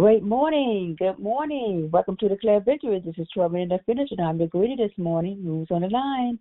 [0.00, 0.96] Great morning.
[0.98, 1.90] Good morning.
[1.92, 3.02] Welcome to the Declare Victory.
[3.04, 5.42] This is Trevor in the finish, and I'm the greeter this morning.
[5.44, 6.38] Who's on the line?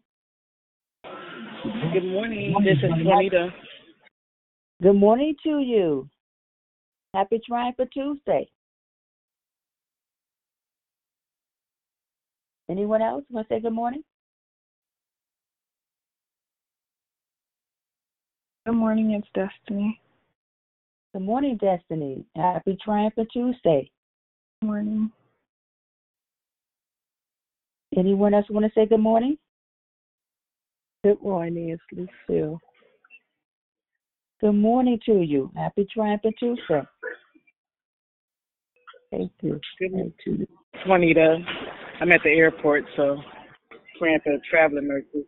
[1.92, 2.56] Good morning.
[2.64, 3.50] This is Juanita.
[4.82, 6.08] Good morning to you.
[7.14, 8.48] Happy Triumphant Tuesday.
[12.70, 14.06] Anyone else want to say good morning?
[18.66, 20.00] Good morning, it's Destiny.
[21.14, 22.24] Good morning, Destiny.
[22.36, 23.90] Happy Triumphant Tuesday.
[24.62, 25.12] Good morning.
[27.98, 29.36] Anyone else want to say good morning?
[31.04, 32.60] Good morning, it's Lucille.
[34.40, 35.52] Good morning to you.
[35.56, 36.84] Happy Triumphant Tuesday.
[39.10, 39.60] Thank you.
[39.80, 40.48] Good morning to you.
[40.86, 41.38] Juanita.
[42.02, 43.18] I'm at the airport, so
[43.98, 45.26] praying for the traveling nurses.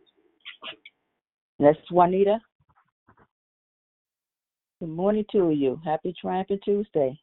[1.58, 2.38] That's Juanita.
[4.82, 5.80] Good morning to you.
[5.84, 7.16] Happy Triumphant Tuesday.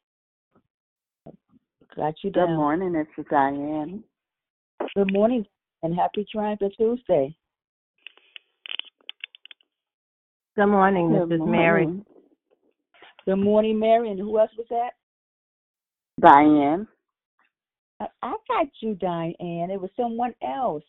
[1.93, 2.47] Got you down.
[2.47, 4.01] Good morning, it's Diane.
[4.95, 5.45] Good morning
[5.83, 7.35] and happy Triumphant Tuesday.
[10.55, 11.11] Good morning.
[11.11, 12.01] This Good is Mary.
[13.25, 14.09] Good morning, Mary.
[14.09, 14.91] And who else was that?
[16.21, 16.87] Diane.
[17.99, 19.69] I, I got you, Diane.
[19.69, 20.83] It was someone else.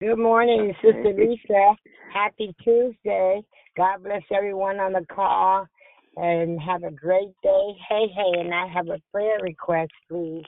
[0.00, 1.76] Good morning, Sister Lisa.
[2.12, 3.40] Happy Tuesday.
[3.76, 5.68] God bless everyone on the call
[6.16, 7.76] and have a great day.
[7.88, 10.44] Hey, hey, and I have a prayer request, please.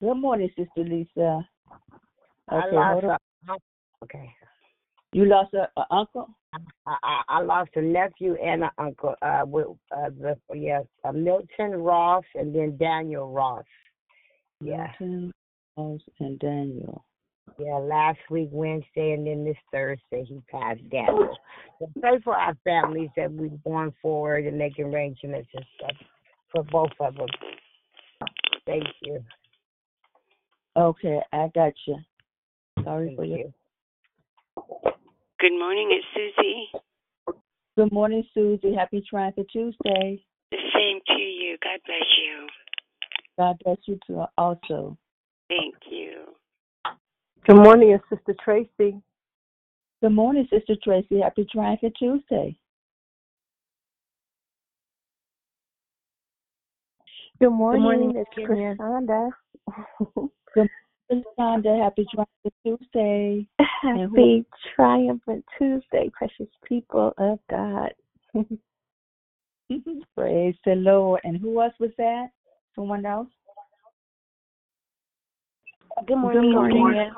[0.00, 1.46] Good morning, Sister Lisa.
[2.52, 3.18] Okay, lost hold on.
[3.48, 4.30] a, okay.
[5.12, 6.28] You lost a, uncle?
[6.86, 9.14] I, I, I lost a nephew and an uncle.
[9.20, 13.64] Uh, with uh, the yes, uh, Milton Ross and then Daniel Ross.
[14.62, 15.32] Yeah, Milton,
[15.76, 17.04] Ross, and Daniel.
[17.58, 17.76] Yeah.
[17.76, 20.80] Last week Wednesday and then this Thursday he passed.
[20.90, 21.36] Daniel.
[21.78, 25.96] So pray for our families that we're going forward and making arrangements and stuff
[26.52, 27.26] for both of them.
[28.66, 29.24] Thank you.
[30.76, 31.96] Okay, I got you.
[32.84, 33.38] Sorry Thank for your.
[33.38, 33.54] you.
[35.40, 37.34] Good morning, it's Susie.
[37.76, 38.74] Good morning, Susie.
[38.74, 40.22] Happy Triumphant Tuesday.
[40.50, 41.56] The same to you.
[41.62, 42.46] God bless you.
[43.38, 44.98] God bless you too also.
[45.48, 46.27] Thank you.
[47.48, 49.00] Good morning, it's Sister Tracy.
[50.02, 51.20] Good morning, Sister Tracy.
[51.22, 52.58] Happy Triumphant Tuesday.
[57.40, 57.82] Good morning.
[57.84, 58.76] morning, it's Kenya.
[58.78, 59.30] Krishanda.
[61.08, 63.48] Miss Sonda, happy Triumphant Tuesday.
[63.80, 64.44] Happy
[64.76, 67.94] Triumphant Tuesday, precious people of God.
[70.14, 71.22] Praise the Lord.
[71.24, 72.26] And who else was that?
[72.74, 73.28] Someone else?
[76.06, 77.10] Good morning, morning.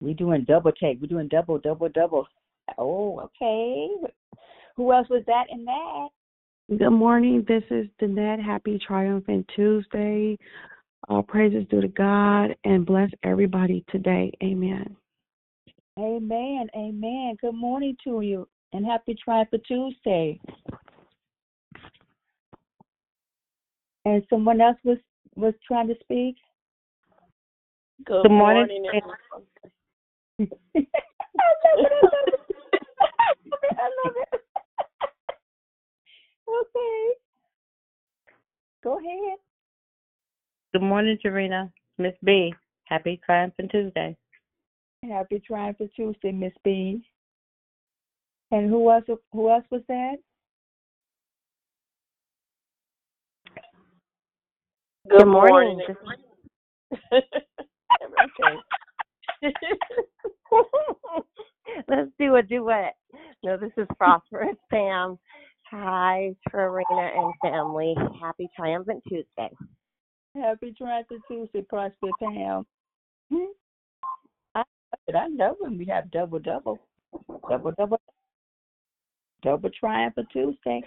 [0.00, 1.00] We're doing double take.
[1.00, 2.26] We're doing double, double, double.
[2.76, 3.88] Oh, okay.
[4.76, 6.08] Who else was that in that?
[6.78, 7.44] Good morning.
[7.48, 8.44] This is Danette.
[8.44, 10.38] Happy Triumphant Tuesday.
[11.08, 14.30] All praises due to God and bless everybody today.
[14.42, 14.96] Amen.
[15.98, 16.68] Amen.
[16.76, 17.36] Amen.
[17.40, 20.38] Good morning to you and happy Triumphant Tuesday.
[24.04, 24.98] And someone else was
[25.34, 26.36] was trying to speak.
[28.04, 28.88] Good morning.
[30.40, 32.40] I love it.
[33.00, 33.14] I
[33.50, 33.76] love it.
[33.76, 34.40] I love it.
[36.48, 37.18] okay.
[38.84, 39.38] Go ahead.
[40.72, 41.72] Good morning, Jarena.
[41.98, 42.54] Miss B.
[42.84, 44.16] Happy Triumphant Tuesday.
[45.08, 47.02] Happy Triumphant Tuesday, Miss B.
[48.50, 49.04] And who else?
[49.32, 50.16] Who else was that?
[55.10, 55.80] Good, morning.
[61.88, 62.96] Let's do a duet.
[63.44, 65.18] No, this is Prosperous Pam.
[65.70, 67.94] Hi, Trina and family.
[68.20, 69.50] Happy Triumphant Tuesday.
[70.34, 72.66] Happy Triumphant Tuesday, Prosper Pam.
[73.30, 73.52] Hmm.
[74.54, 74.62] I,
[75.14, 76.78] I love when we have double double,
[77.48, 78.00] double double,
[79.42, 80.82] double Triumphant Tuesday.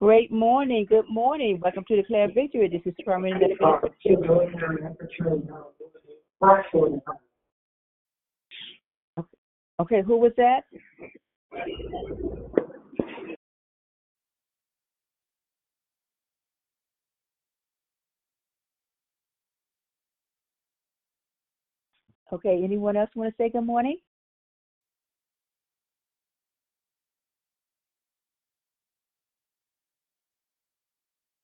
[0.00, 0.84] Great morning.
[0.88, 1.60] Good morning.
[1.62, 2.68] Welcome to Declare Victory.
[2.68, 3.42] This is Permanent.
[9.80, 10.62] Okay, who was that?
[22.32, 23.98] Okay, anyone else want to say good morning?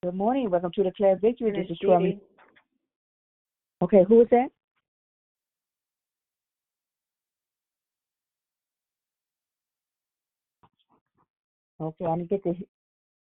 [0.03, 0.49] Good morning.
[0.51, 1.51] Welcome to the Declare Victory.
[1.51, 2.21] This is Stormy.
[3.83, 4.49] Okay, who is that?
[11.81, 12.55] Okay, I didn't get the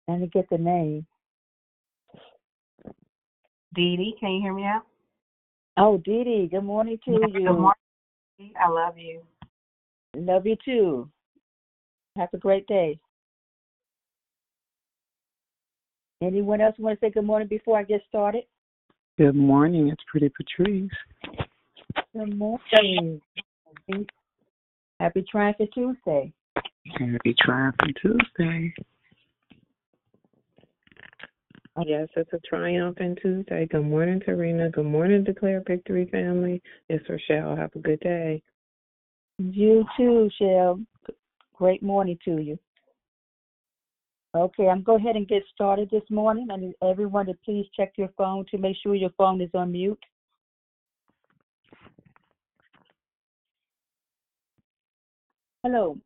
[0.07, 1.05] I didn't get the name.
[3.75, 4.81] Dee Dee, can you hear me now?
[5.77, 7.47] Oh, Dee Dee, good morning to Yeah, you.
[7.47, 8.53] Good morning.
[8.59, 9.21] I love you.
[10.15, 11.09] Love you too.
[12.15, 12.99] Have a great day.
[16.23, 18.43] Anyone else want to say good morning before I get started?
[19.19, 19.89] Good morning.
[19.89, 20.89] It's Pretty Patrice.
[22.13, 23.21] Good morning.
[24.99, 26.33] Happy Triumphant Tuesday.
[26.93, 28.73] Happy Triumphant Tuesday.
[31.75, 33.67] Oh, yes, it's a triumphant Tuesday.
[33.67, 34.69] Good morning, Karina.
[34.71, 36.61] Good morning, Declare Victory family.
[36.89, 37.55] It's Rochelle.
[37.55, 38.41] Have a good day.
[39.37, 40.79] You too, Shell.
[41.53, 42.57] Great morning to you.
[44.35, 46.47] Okay, I'm go ahead and get started this morning.
[46.51, 49.71] I need everyone to please check your phone to make sure your phone is on
[49.71, 49.99] mute.
[55.63, 55.97] Hello,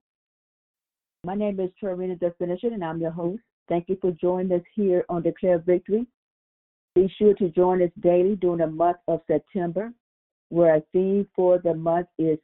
[1.23, 3.43] my name is Tarina Definition, and I'm your host.
[3.69, 6.07] Thank you for joining us here on Declare Victory.
[6.95, 9.93] Be sure to join us daily during the month of September,
[10.49, 12.39] where our theme for the month is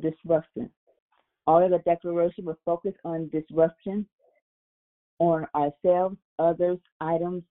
[0.00, 0.70] disruption.
[1.46, 4.06] All of the declaration will focus on disruption,
[5.18, 7.42] on ourselves, others, items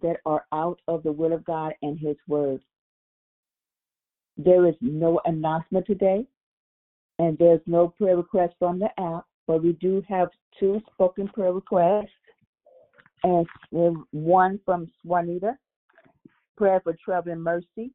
[0.00, 2.60] that are out of the will of God and His Word.
[4.36, 6.24] There is no announcement today,
[7.18, 11.52] and there's no prayer request from the app, but we do have two spoken prayer
[11.52, 12.08] requests,
[13.22, 13.46] and
[14.10, 15.56] one from Juanita,
[16.56, 17.90] prayer for traveling mercy.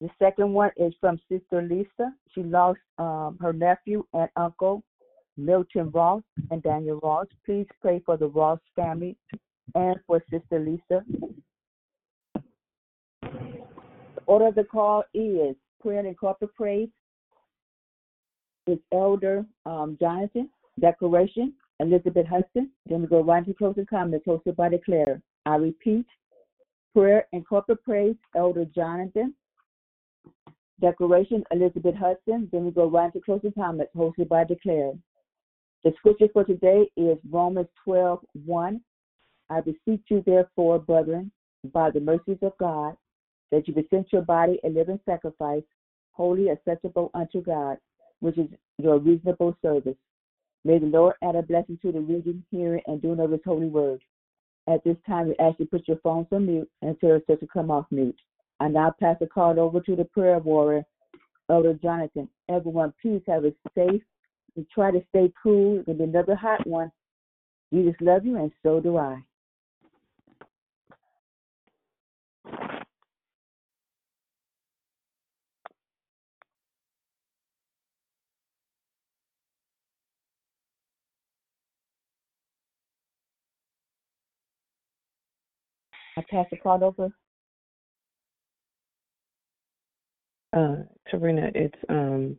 [0.00, 2.12] The second one is from Sister Lisa.
[2.32, 4.84] She lost um, her nephew and uncle,
[5.36, 7.26] Milton Ross and Daniel Ross.
[7.44, 9.16] Please pray for the Ross family
[9.74, 11.04] and for Sister Lisa.
[13.22, 16.88] The order of the call is prayer and corporate praise.
[18.68, 22.70] It's Elder um, Jonathan, Declaration, Elizabeth Hudson.
[22.84, 25.22] Then we go right to closing comments hosted by Declare.
[25.46, 26.04] I repeat,
[26.94, 29.32] prayer and corporate praise, Elder Jonathan,
[30.82, 32.50] Declaration, Elizabeth Hudson.
[32.52, 34.92] Then we go right to closing comments hosted by Declare.
[35.82, 38.80] The scripture for today is Romans 12 1.
[39.48, 41.32] I beseech you, therefore, brethren,
[41.72, 42.98] by the mercies of God,
[43.50, 45.62] that you present your body a living sacrifice,
[46.12, 47.78] holy, acceptable unto God,
[48.20, 48.48] which is
[48.78, 49.96] your reasonable service.
[50.64, 53.68] May the Lord add a blessing to the reading, hearing, and doing of his holy
[53.68, 54.00] word.
[54.68, 57.40] At this time, we ask you to put your phones on mute and it's set
[57.40, 58.18] to come off mute.
[58.60, 60.84] I now pass the card over to the prayer warrior,
[61.48, 62.28] Elder Jonathan.
[62.50, 64.02] Everyone, please have a safe
[64.56, 65.78] and try to stay cool.
[65.78, 66.90] It's going to be another hot one.
[67.72, 69.22] Jesus love you, and so do I.
[86.18, 87.10] I pass the card over.
[90.52, 90.82] Uh,
[91.12, 92.36] Tarina, it's um,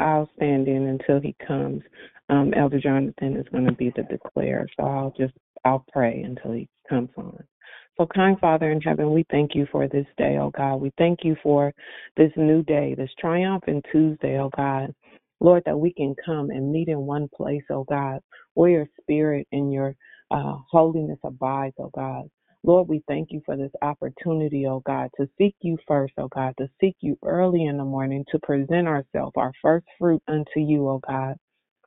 [0.00, 1.82] I'll stand in until he comes.
[2.30, 6.52] Um, Elder Jonathan is going to be the declare, so I'll just I'll pray until
[6.52, 7.44] he comes on.
[7.96, 10.76] So, kind Father in heaven, we thank you for this day, oh God.
[10.76, 11.72] We thank you for
[12.16, 14.92] this new day, this triumphant Tuesday, oh God.
[15.38, 18.20] Lord, that we can come and meet in one place, oh God,
[18.54, 19.94] where your spirit and your
[20.32, 22.28] uh, holiness abides, oh God.
[22.64, 26.54] Lord, we thank you for this opportunity, oh God, to seek you first, oh God,
[26.58, 30.88] to seek you early in the morning, to present ourselves, our first fruit unto you,
[30.88, 31.36] oh God.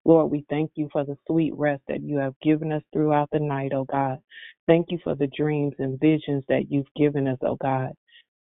[0.06, 3.40] Lord, we thank you for the sweet rest that you have given us throughout the
[3.40, 4.20] night, oh God.
[4.68, 7.92] Thank you for the dreams and visions that you've given us, oh God.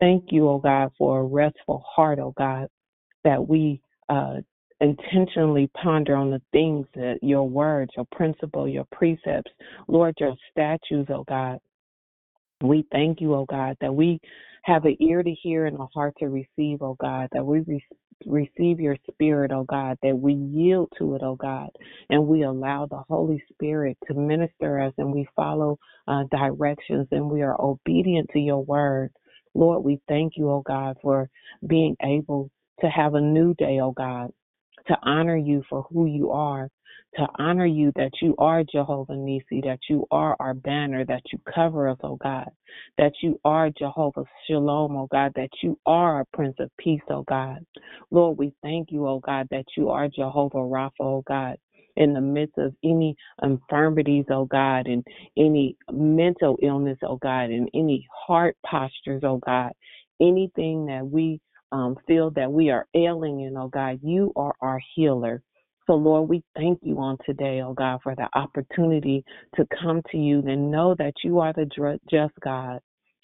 [0.00, 2.68] Thank you, oh God, for a restful heart, oh God,
[3.24, 4.36] that we uh,
[4.80, 9.52] intentionally ponder on the things that your words, your principle, your precepts,
[9.88, 11.58] Lord, your statutes, oh God.
[12.62, 14.20] We thank you, oh God, that we
[14.64, 17.84] have an ear to hear and a heart to receive, oh God, that we re-
[18.26, 21.70] receive your spirit, oh God, that we yield to it, oh God,
[22.10, 25.78] and we allow the Holy Spirit to minister us and we follow
[26.08, 29.10] uh, directions and we are obedient to your word.
[29.54, 31.28] Lord, we thank you, oh God, for
[31.66, 32.50] being able
[32.80, 34.30] to have a new day, oh God,
[34.88, 36.68] to honor you for who you are,
[37.16, 41.38] to honor you that you are Jehovah Nisi, that you are our banner, that you
[41.54, 42.50] cover us, oh God,
[42.98, 47.24] that you are Jehovah Shalom, oh God, that you are our Prince of Peace, oh
[47.24, 47.64] God.
[48.10, 51.56] Lord, we thank you, oh God, that you are Jehovah Rapha, oh God.
[51.96, 57.68] In the midst of any infirmities, oh God, and any mental illness, oh God, and
[57.74, 59.72] any heart postures, oh God,
[60.20, 61.40] anything that we
[61.72, 65.42] um, feel that we are ailing in, oh God, you are our healer.
[65.86, 69.24] So, Lord, we thank you on today, oh God, for the opportunity
[69.56, 71.66] to come to you and know that you are the
[72.10, 72.80] just God.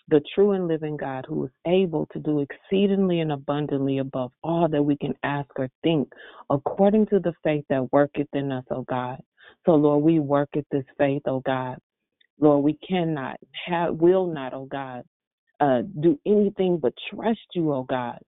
[0.09, 4.69] the true and living God who is able to do exceedingly and abundantly above all
[4.69, 6.11] that we can ask or think,
[6.51, 9.21] according to the faith that worketh in us, O God.
[9.67, 11.79] So, Lord, we work at this faith, O God.
[12.41, 13.37] Lord, we cannot,
[13.67, 15.05] have, will not, oh God,
[15.61, 18.19] uh, do anything but trust you, oh God.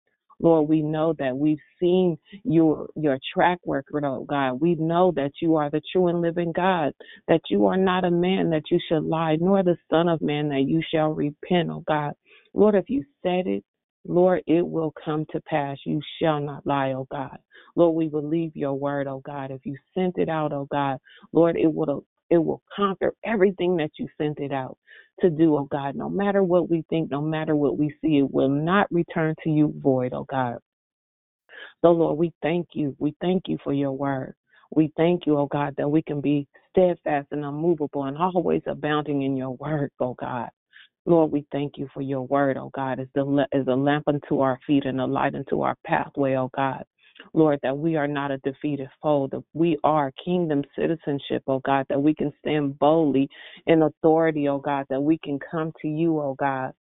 [0.40, 4.60] Lord, we know that we've seen your your track record, oh God.
[4.60, 6.92] We know that you are the true and living God,
[7.28, 10.48] that you are not a man that you should lie, nor the Son of Man
[10.50, 12.14] that you shall repent, oh God.
[12.54, 13.64] Lord, if you said it,
[14.06, 15.78] Lord, it will come to pass.
[15.86, 17.38] You shall not lie, oh God.
[17.76, 19.50] Lord, we believe your word, oh God.
[19.50, 20.98] If you sent it out, oh God,
[21.32, 24.76] Lord, it will it will conquer everything that you sent it out
[25.20, 25.96] to do, oh God.
[25.96, 29.50] No matter what we think, no matter what we see, it will not return to
[29.50, 30.58] you void, oh God.
[31.82, 32.94] So, Lord, we thank you.
[32.98, 34.34] We thank you for your word.
[34.74, 39.22] We thank you, oh God, that we can be steadfast and unmovable and always abounding
[39.22, 40.50] in your word, oh God.
[41.06, 44.40] Lord, we thank you for your word, oh God, as, the, as a lamp unto
[44.40, 46.84] our feet and a light unto our pathway, oh God.
[47.34, 51.86] Lord, that we are not a defeated foe, that we are kingdom citizenship, oh God,
[51.88, 53.28] that we can stand boldly
[53.66, 56.72] in authority, oh God, that we can come to you, oh God.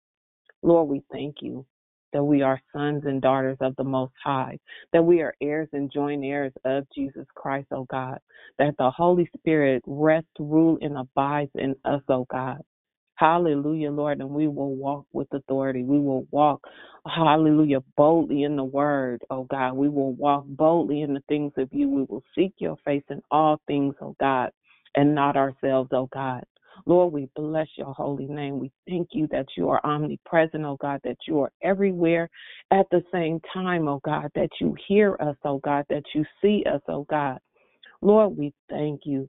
[0.61, 1.65] Lord, we thank you
[2.11, 4.57] that we are sons and daughters of the Most High,
[4.93, 8.19] that we are heirs and joint heirs of Jesus Christ, oh God,
[8.57, 12.61] that the Holy Spirit rests, rule, and abides in us, oh God.
[13.19, 14.21] Hallelujah, Lord.
[14.21, 15.83] And we will walk with authority.
[15.83, 16.65] We will walk,
[17.05, 19.73] hallelujah, boldly in the word, oh God.
[19.73, 21.89] We will walk boldly in the things of you.
[21.89, 24.51] We will seek your face in all things, oh God,
[24.95, 26.45] and not ourselves, oh God.
[26.85, 28.57] Lord, we bless your holy name.
[28.57, 32.29] We thank you that you are omnipresent, oh God, that you are everywhere
[32.71, 36.63] at the same time, oh God, that you hear us, oh God, that you see
[36.73, 37.39] us, oh God.
[38.01, 39.27] Lord, we thank you.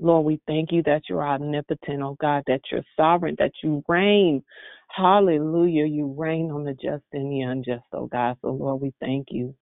[0.00, 4.42] Lord, we thank you that you're omnipotent, oh God, that you're sovereign, that you reign.
[4.88, 5.86] Hallelujah.
[5.86, 8.36] You reign on the just and the unjust, oh God.
[8.42, 9.54] So, Lord, we thank you.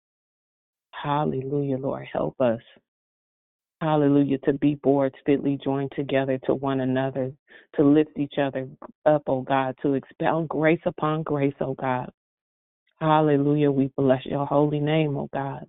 [0.90, 2.06] Hallelujah, Lord.
[2.12, 2.60] Help us.
[3.80, 4.38] Hallelujah.
[4.38, 7.32] To be boards fitly joined together to one another,
[7.76, 8.68] to lift each other
[9.06, 12.10] up, oh God, to expound grace upon grace, oh God.
[13.00, 13.70] Hallelujah.
[13.70, 15.66] We bless your holy name, oh God.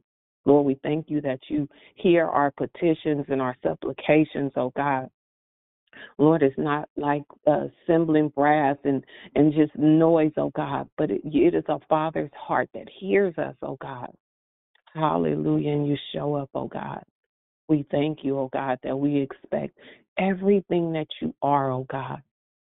[0.49, 5.07] Lord, we thank you that you hear our petitions and our supplications, oh God.
[6.17, 9.03] Lord, it's not like uh, assembling brass and,
[9.35, 13.53] and just noise, oh God, but it, it is a Father's heart that hears us,
[13.61, 14.09] oh God.
[14.95, 15.71] Hallelujah.
[15.71, 17.03] And you show up, oh God.
[17.67, 19.77] We thank you, oh God, that we expect
[20.17, 22.23] everything that you are, oh God.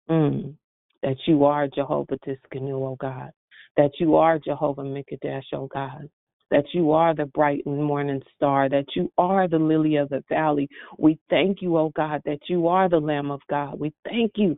[0.09, 0.55] Mm,
[1.03, 3.31] that you are Jehovah Tsidkenu, oh God.
[3.75, 6.09] That you are Jehovah Mikadesh, oh God
[6.51, 10.23] that you are the bright and morning star, that you are the lily of the
[10.29, 10.67] valley.
[10.97, 13.79] We thank you, oh God, that you are the Lamb of God.
[13.79, 14.57] We thank you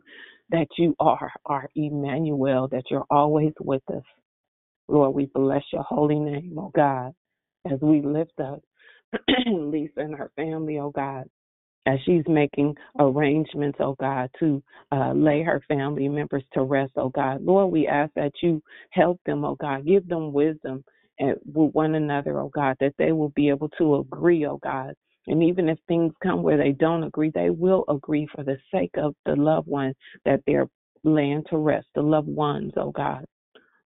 [0.50, 4.02] that you are our Emmanuel, that you're always with us.
[4.88, 7.12] Lord, we bless your holy name, oh God,
[7.70, 8.62] as we lift up
[9.46, 11.24] Lisa and her family, oh God
[11.86, 17.08] as she's making arrangements, oh God, to uh, lay her family members to rest, oh
[17.08, 17.42] God.
[17.42, 20.84] Lord, we ask that you help them, oh God, give them wisdom
[21.20, 24.94] with one another, oh God, that they will be able to agree, oh God.
[25.26, 28.92] And even if things come where they don't agree, they will agree for the sake
[28.96, 30.68] of the loved one that they're
[31.04, 33.24] laying to rest, the loved ones, oh God.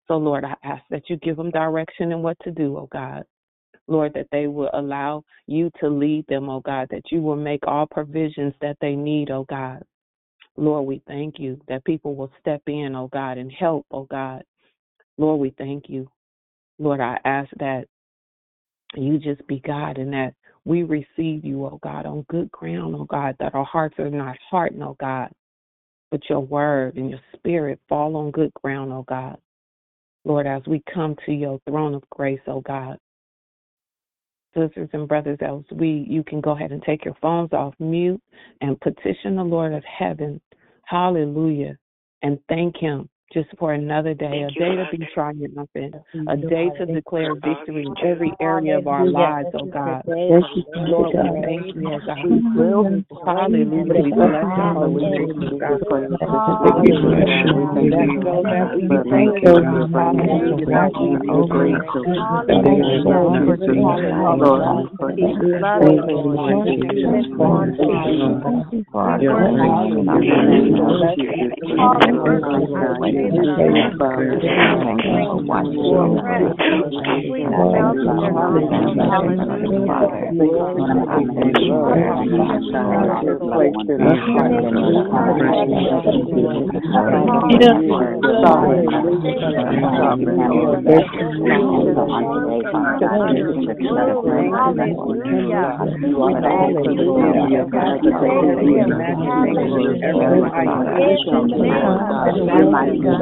[0.06, 3.24] So, Lord, I ask that you give them direction and what to do, oh God.
[3.86, 7.66] Lord, that they will allow you to lead them, oh God, that you will make
[7.66, 9.82] all provisions that they need, oh God.
[10.56, 14.44] Lord, we thank you that people will step in, oh God, and help, oh God.
[15.16, 16.08] Lord, we thank you.
[16.80, 17.84] Lord, I ask that
[18.96, 23.04] you just be God and that we receive you, oh God, on good ground, oh
[23.04, 25.30] God, that our hearts are not hardened, oh God,
[26.10, 29.36] but your word and your spirit fall on good ground, oh God.
[30.24, 32.96] Lord, as we come to your throne of grace, oh God,
[34.56, 38.22] sisters and brothers, as we you can go ahead and take your phones off mute
[38.62, 40.40] and petition the Lord of heaven,
[40.84, 41.76] hallelujah,
[42.22, 44.96] and thank him just for another day, Thank a day you, to Father.
[44.98, 45.94] be triumphant,
[46.28, 50.02] a day to declare victory in every area of our lives, oh God.
[50.06, 53.14] Lord, we thank you, oh God.
[53.26, 53.84] Hallelujah.
[53.84, 54.76] We bless oh God.
[56.80, 57.04] We you.
[57.78, 58.74] We thank you, oh God.
[58.74, 59.78] We thank you, oh God.
[59.80, 61.80] We thank you, oh God.
[62.46, 63.06] Thank you,
[64.26, 64.90] oh God.
[102.22, 103.09] Hallelujah.
[103.10, 103.16] We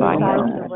[0.00, 0.67] agree.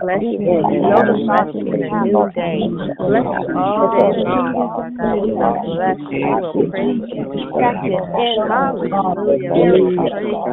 [0.00, 0.72] Bless you.
[0.80, 2.72] Know the thoughts in a new day.
[3.06, 5.22] Bless you all day long, Lord God.
[5.22, 6.24] We will bless you.
[6.24, 7.30] We will praise you.
[7.56, 8.74] And hallelujah.
[8.80, 10.52] We will praise you.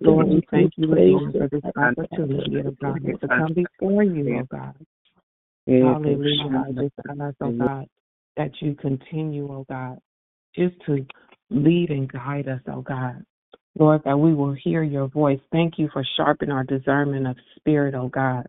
[0.00, 4.46] Lord, we thank you again for this opportunity, oh God, to come before you, oh
[4.50, 4.74] God.
[5.66, 6.64] Hallelujah.
[6.68, 7.86] I just ask, oh God,
[8.36, 9.98] that you continue, oh God,
[10.54, 11.04] just to
[11.50, 13.24] lead and guide us, oh God.
[13.78, 15.40] Lord, that we will hear your voice.
[15.50, 18.46] Thank you for sharpening our discernment of spirit, oh God.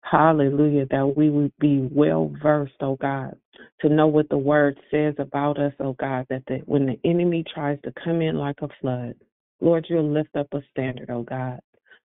[0.00, 3.36] Hallelujah, that we would be well versed, oh God,
[3.80, 7.44] to know what the word says about us, oh God, that the, when the enemy
[7.52, 9.14] tries to come in like a flood,
[9.60, 11.60] Lord, you'll lift up a standard, oh God.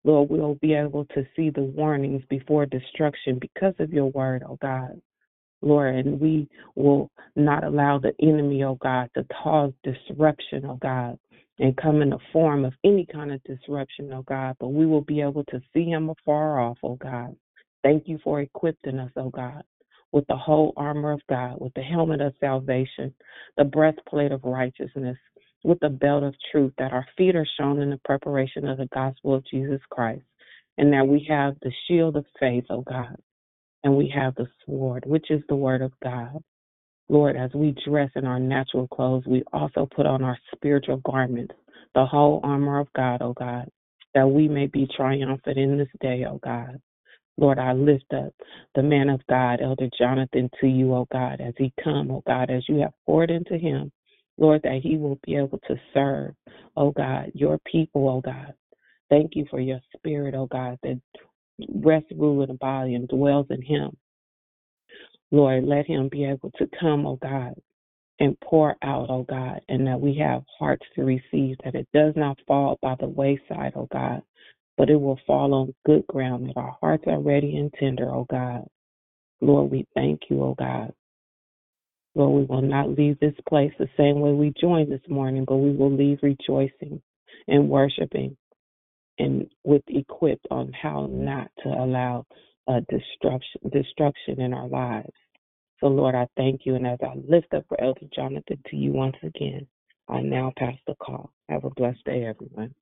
[0.05, 4.59] Lord, we'll be able to see the warnings before destruction because of your word, oh
[4.63, 5.01] God.
[5.63, 11.19] Lord, and we will not allow the enemy, oh God, to cause disruption, oh God,
[11.59, 15.01] and come in the form of any kind of disruption, oh God, but we will
[15.01, 17.35] be able to see him afar off, oh God.
[17.83, 19.63] Thank you for equipping us, oh God,
[20.13, 23.15] with the whole armor of God, with the helmet of salvation,
[23.57, 25.17] the breastplate of righteousness,
[25.65, 28.89] with the belt of truth, that our feet are shown in the preparation of the
[28.93, 30.25] gospel of Jesus Christ,
[30.79, 33.17] and that we have the shield of faith, oh God,
[33.83, 36.43] and we have the sword, which is the word of God.
[37.09, 41.55] Lord, as we dress in our natural clothes, we also put on our spiritual garments,
[41.95, 43.69] the whole armor of God, oh God,
[44.15, 46.81] that we may be triumphant in this day, oh God.
[47.39, 48.33] Lord, I lift up
[48.75, 52.51] the man of God, Elder Jonathan, to you, oh God, as he come, oh God,
[52.51, 53.93] as you have poured into him.
[54.39, 56.35] Lord, that he will be able to serve,
[56.77, 58.53] oh God, your people, oh God.
[59.11, 61.01] Thank you for your spirit, oh God, that
[61.73, 63.97] rests, rule, and abide and dwells in him.
[65.31, 67.55] Lord, let him be able to come, oh God,
[68.21, 72.15] and pour out, oh God, and that we have hearts to receive, that it does
[72.17, 74.23] not fall by the wayside, oh God,
[74.77, 78.27] but it will fall on good ground, that our hearts are ready and tender, oh
[78.31, 78.65] God.
[79.41, 80.93] Lord, we thank you, oh God.
[82.15, 85.57] Lord, we will not leave this place the same way we joined this morning, but
[85.57, 87.03] we will leave rejoicing
[87.49, 88.37] and worshiping
[89.19, 92.25] and with equipped on how not to allow
[92.69, 95.13] uh, destruction destruction in our lives.
[95.81, 98.93] So Lord, I thank you, and as I lift up for Elder Jonathan to you
[98.93, 99.67] once again,
[100.09, 101.31] I now pass the call.
[101.49, 102.75] Have a blessed day, everyone.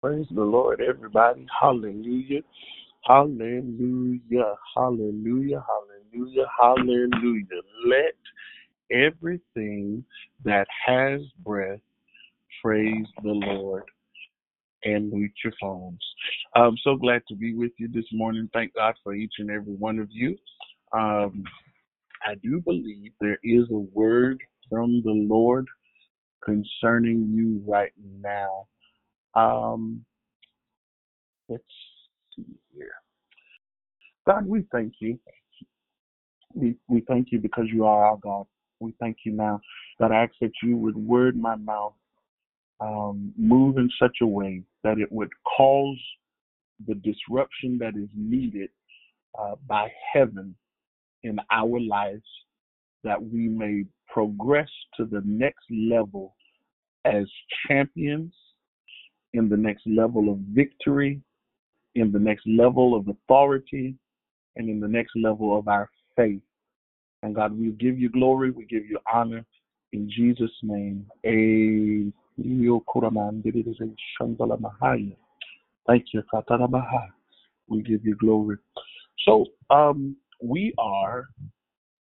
[0.00, 1.44] Praise the Lord, everybody.
[1.60, 2.42] Hallelujah.
[3.04, 4.54] Hallelujah.
[4.76, 5.64] Hallelujah.
[6.12, 6.46] Hallelujah.
[6.60, 7.62] Hallelujah.
[7.86, 8.14] Let
[8.92, 10.04] everything
[10.44, 11.80] that has breath
[12.62, 13.84] praise the Lord
[14.84, 16.00] and mute your phones.
[16.54, 18.48] I'm so glad to be with you this morning.
[18.52, 20.36] Thank God for each and every one of you.
[20.92, 21.44] Um,
[22.26, 24.38] I do believe there is a word
[24.68, 25.66] from the Lord
[26.44, 28.66] concerning you right now.
[29.34, 30.04] Um,
[31.48, 31.62] let's
[32.34, 32.92] see here.
[34.26, 35.18] God, we thank you.
[36.54, 38.46] We, we thank you because you are our God.
[38.80, 39.60] We thank you now.
[39.98, 41.94] God, I ask that you would word my mouth,
[42.80, 45.98] um, move in such a way that it would cause
[46.86, 48.70] the disruption that is needed
[49.38, 50.54] uh, by heaven
[51.24, 52.22] in our lives,
[53.02, 56.34] that we may progress to the next level
[57.04, 57.24] as
[57.66, 58.32] champions,
[59.34, 61.20] in the next level of victory,
[61.94, 63.94] in the next level of authority,
[64.56, 66.40] and in the next level of our faith.
[67.22, 69.44] And God, we give you glory, we give you honor
[69.92, 71.06] in Jesus' name.
[71.26, 72.12] Amen.
[75.86, 76.22] Thank you.
[76.32, 77.08] Katarabaha.
[77.68, 78.56] We give you glory.
[79.26, 81.28] So, um, we are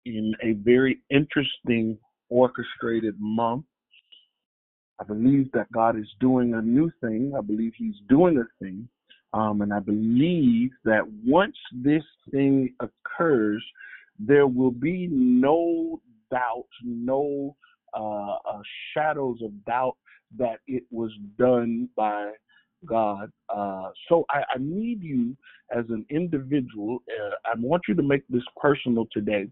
[0.04, 3.64] in a very interesting orchestrated month.
[5.00, 7.32] I believe that God is doing a new thing.
[7.36, 8.88] I believe He's doing a thing.
[9.32, 13.64] Um, and I believe that once this thing occurs,
[14.18, 17.54] there will be no doubt, no
[17.94, 18.62] uh, uh,
[18.94, 19.96] shadows of doubt
[20.36, 22.32] that it was done by
[22.86, 23.30] God.
[23.48, 25.36] Uh, so I, I need you
[25.76, 29.48] as an individual, uh, I want you to make this personal today.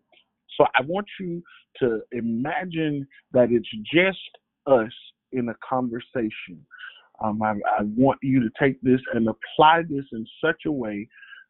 [0.57, 1.43] So I want you
[1.81, 4.19] to imagine that it's just
[4.67, 4.93] us
[5.33, 6.65] in a conversation.
[7.23, 11.09] Um, I, I want you to take this and apply this in such a way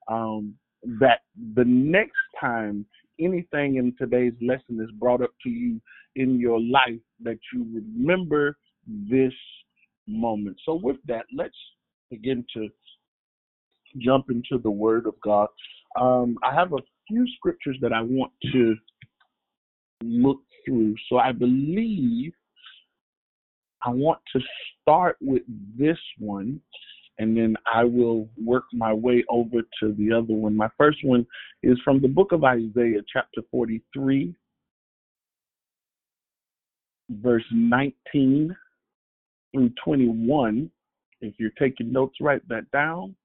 [0.09, 0.55] um,
[1.01, 1.21] that
[1.55, 2.87] the next time
[3.21, 5.81] anything in today's lesson is brought up to you
[6.17, 9.33] in your life, that you remember this
[10.07, 10.57] moment.
[10.65, 11.57] So, with that, let's
[12.11, 12.69] begin to
[13.99, 15.49] jump into the Word of God.
[16.01, 18.75] Um, I have a few scriptures that I want to
[20.03, 20.95] look through.
[21.09, 22.33] So, I believe
[23.85, 24.41] I want to
[24.83, 25.43] start with
[25.79, 26.61] this one
[27.19, 30.57] and then I will work my way over to the other one.
[30.57, 31.27] My first one
[31.63, 34.35] is from the book of Isaiah, chapter 43,
[37.11, 38.55] verse 19
[39.53, 40.71] through 21.
[41.23, 43.17] If you're taking notes, write that down.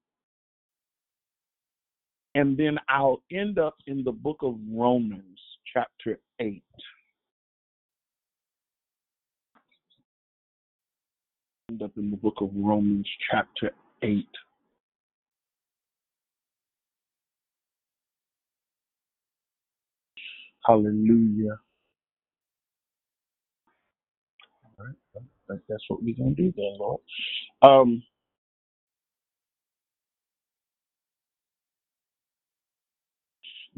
[2.34, 5.38] And then I'll end up in the book of Romans,
[5.70, 6.62] chapter 8.
[11.68, 14.26] End up in the book of Romans, chapter 8.
[20.66, 21.58] Hallelujah.
[24.64, 24.96] All right.
[25.68, 27.00] That's what we're going to do then, Lord.
[27.62, 28.02] Um,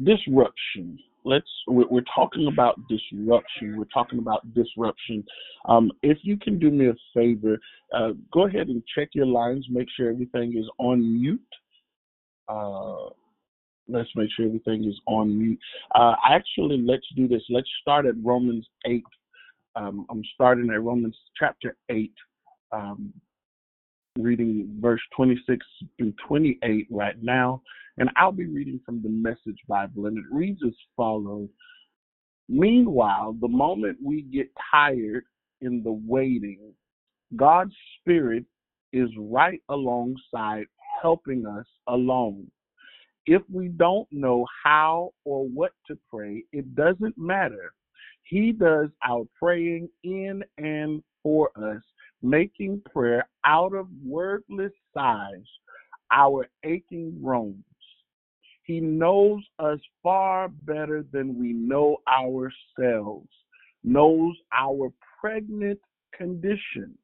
[0.03, 0.99] disruption.
[1.25, 1.49] Let's.
[1.67, 3.77] We're, talking about disruption.
[3.77, 5.25] We're talking about disruption.
[5.67, 7.57] Um, if you can do me a favor,
[7.93, 9.65] uh, go ahead and check your lines.
[9.69, 11.41] Make sure everything is on mute.
[12.47, 13.09] Uh,
[13.87, 15.59] let's make sure everything is on mute.
[15.95, 17.41] Uh, actually, let's do this.
[17.49, 19.03] Let's start at Romans eight.
[19.75, 22.13] Um, I'm starting at Romans chapter eight.
[22.71, 23.11] Um,
[24.17, 25.65] reading verse 26
[25.97, 27.61] through 28 right now,
[27.97, 31.49] and I'll be reading from the Message Bible, and it reads as follows
[32.47, 35.23] Meanwhile, the moment we get tired
[35.61, 36.59] in the waiting,
[37.35, 38.45] God's Spirit
[38.93, 40.65] is right alongside
[41.01, 42.45] helping us along.
[43.25, 47.73] If we don't know how or what to pray, it doesn't matter.
[48.23, 51.81] He does our praying in and for us,
[52.25, 55.45] making prayer out of wordless sighs,
[56.11, 57.63] our aching groans.
[58.63, 63.29] He knows us far better than we know ourselves,
[63.83, 65.79] knows our pregnant
[66.17, 66.97] condition,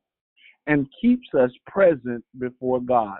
[0.65, 3.19] and keeps us present before God.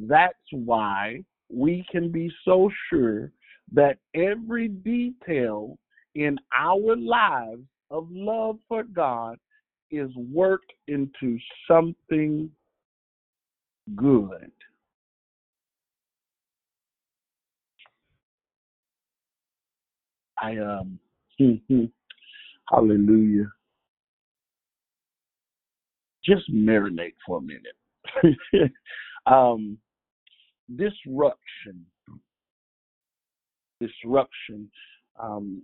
[0.00, 3.32] That's why we can be so sure
[3.72, 5.76] that every detail
[6.14, 9.38] in our lives of love for God
[9.90, 12.50] is worked into something
[13.94, 14.50] good.
[20.40, 20.98] I um
[22.70, 23.46] Hallelujah.
[26.24, 28.72] Just marinate for a minute.
[29.26, 29.76] um,
[30.76, 31.84] disruption.
[33.80, 34.70] Disruption.
[35.20, 35.62] Um,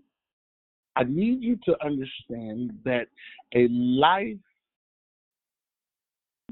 [0.96, 3.06] I need you to understand that
[3.54, 4.36] a life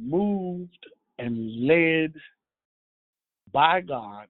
[0.01, 0.87] moved
[1.19, 2.15] and led
[3.53, 4.29] by God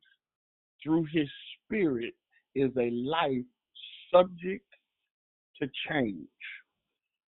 [0.83, 1.29] through His
[1.65, 2.15] Spirit
[2.55, 3.45] is a life
[4.13, 4.65] subject
[5.61, 6.27] to change.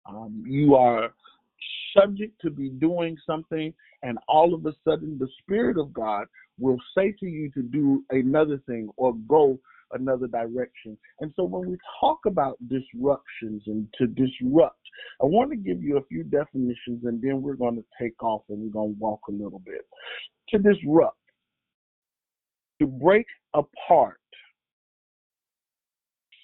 [0.08, 1.14] Um, you are
[1.96, 6.28] subject to be doing something, and all of a sudden, the Spirit of God
[6.60, 9.60] will say to you to do another thing or go
[9.94, 10.98] another direction.
[11.20, 14.80] And so, when we talk about disruptions and to disrupt,
[15.22, 18.44] I want to give you a few definitions, and then we're going to take off
[18.50, 19.86] and we're going to walk a little bit.
[20.50, 21.18] To disrupt,
[22.80, 24.20] to break apart,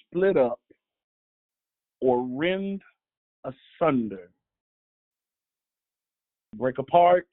[0.06, 0.60] split up,
[2.00, 2.80] or rend
[3.44, 4.30] asunder.
[6.56, 7.28] Break apart,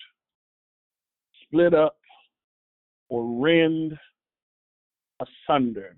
[1.44, 1.98] split up,
[3.10, 3.98] or rend
[5.22, 5.96] asunder.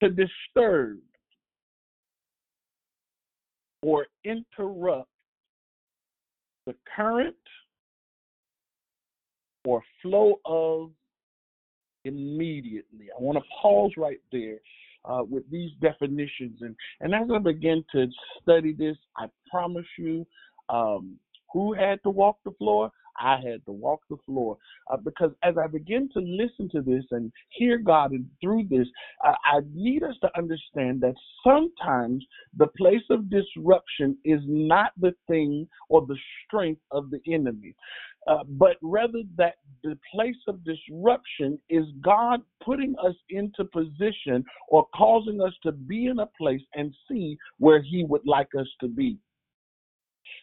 [0.00, 0.98] To disturb
[3.82, 5.08] or interrupt
[6.66, 7.36] the current
[9.64, 10.90] or flow of
[12.04, 13.08] immediately.
[13.16, 14.58] I want to pause right there
[15.04, 16.58] uh, with these definitions.
[16.60, 18.06] And, and as I begin to
[18.42, 20.26] study this, I promise you,
[20.68, 21.16] um,
[21.52, 22.90] who had to walk the floor?
[23.20, 24.56] I had to walk the floor
[24.90, 28.86] uh, because as I begin to listen to this and hear God and through this,
[29.26, 32.24] uh, I need us to understand that sometimes
[32.56, 37.74] the place of disruption is not the thing or the strength of the enemy.
[38.26, 44.86] Uh, but rather that the place of disruption is God putting us into position or
[44.94, 48.88] causing us to be in a place and see where He would like us to
[48.88, 49.18] be.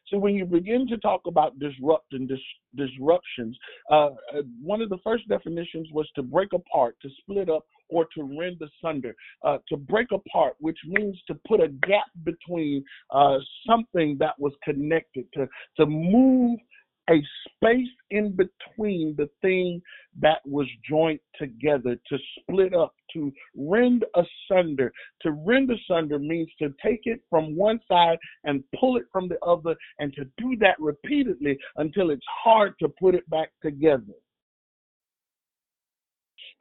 [0.08, 2.39] So when you begin to talk about disrupt and dis-
[2.76, 3.58] disruptions,
[3.91, 8.06] uh, uh, one of the first definitions was to break apart, to split up, or
[8.15, 9.15] to rend asunder.
[9.43, 14.54] Uh, to break apart, which means to put a gap between uh, something that was
[14.63, 15.47] connected, to
[15.78, 16.60] to move
[17.09, 19.81] a space in between the thing
[20.19, 24.91] that was joined together, to split up, to rend asunder.
[25.21, 29.39] To rend asunder means to take it from one side and pull it from the
[29.39, 34.13] other, and to do that repeatedly until it's hard to put it back together.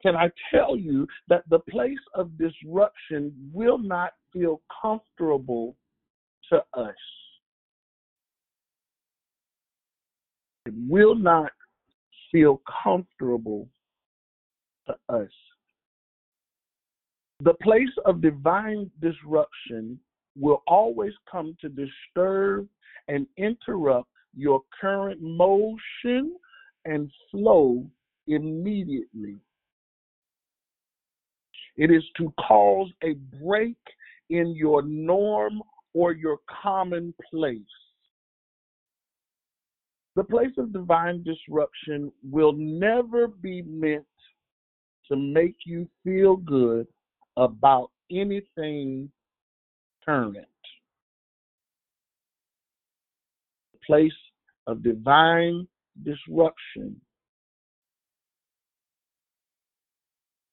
[0.03, 5.75] Can I tell you that the place of disruption will not feel comfortable
[6.51, 6.95] to us?
[10.75, 11.51] Will not
[12.31, 13.67] feel comfortable
[14.87, 15.29] to us.
[17.41, 19.99] The place of divine disruption
[20.35, 22.67] will always come to disturb
[23.07, 26.35] and interrupt your current motion
[26.85, 27.85] and flow
[28.27, 29.35] immediately.
[31.75, 33.77] It is to cause a break
[34.29, 35.61] in your norm
[35.93, 37.61] or your common place.
[40.17, 44.03] The place of divine disruption will never be meant
[45.09, 46.87] to make you feel good
[47.37, 49.11] about anything
[50.03, 50.47] current.
[53.73, 54.11] The place
[54.65, 55.67] of divine
[56.03, 56.99] disruption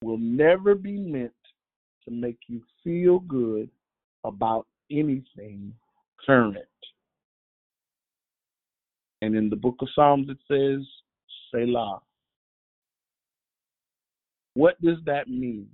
[0.03, 1.33] will never be meant
[2.07, 3.71] to make you feel good
[4.25, 5.73] about anything
[6.23, 6.67] current.
[9.25, 10.85] And in the book of Psalms, it says,
[11.51, 11.99] Selah.
[14.53, 15.67] What does that mean?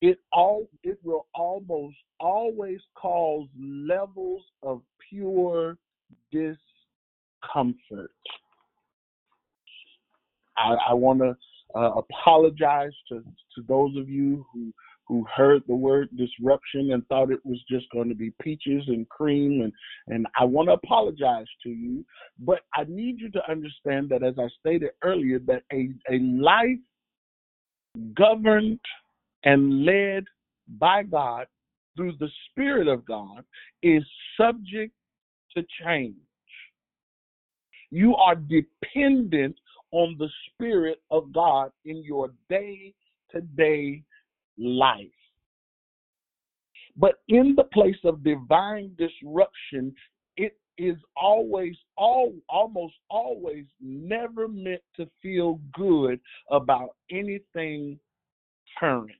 [0.00, 4.80] It all it will almost always cause levels of
[5.10, 5.76] pure
[6.32, 8.10] discomfort.
[10.56, 11.36] I, I want to
[11.74, 14.72] uh, apologize to to those of you who
[15.06, 19.08] who heard the word disruption and thought it was just going to be peaches and
[19.08, 19.72] cream and
[20.08, 22.04] and I want to apologize to you
[22.38, 26.78] but I need you to understand that as I stated earlier that a a life
[28.14, 28.80] governed
[29.44, 30.24] and led
[30.78, 31.46] by God
[31.96, 33.44] through the spirit of God
[33.82, 34.02] is
[34.36, 34.92] subject
[35.56, 36.16] to change.
[37.90, 39.56] You are dependent
[39.92, 42.92] on the spirit of God in your day
[43.30, 44.02] to day
[44.58, 45.06] life.
[46.96, 49.94] But in the place of divine disruption,
[50.36, 57.98] it is always, all, almost always, never meant to feel good about anything
[58.78, 59.10] current.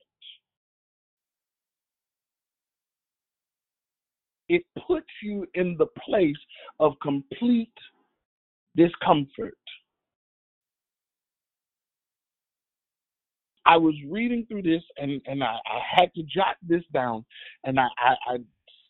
[4.48, 6.36] it puts you in the place
[6.80, 7.72] of complete
[8.76, 9.56] discomfort.
[13.66, 17.24] I was reading through this and, and I, I had to jot this down
[17.64, 18.36] and I, I, I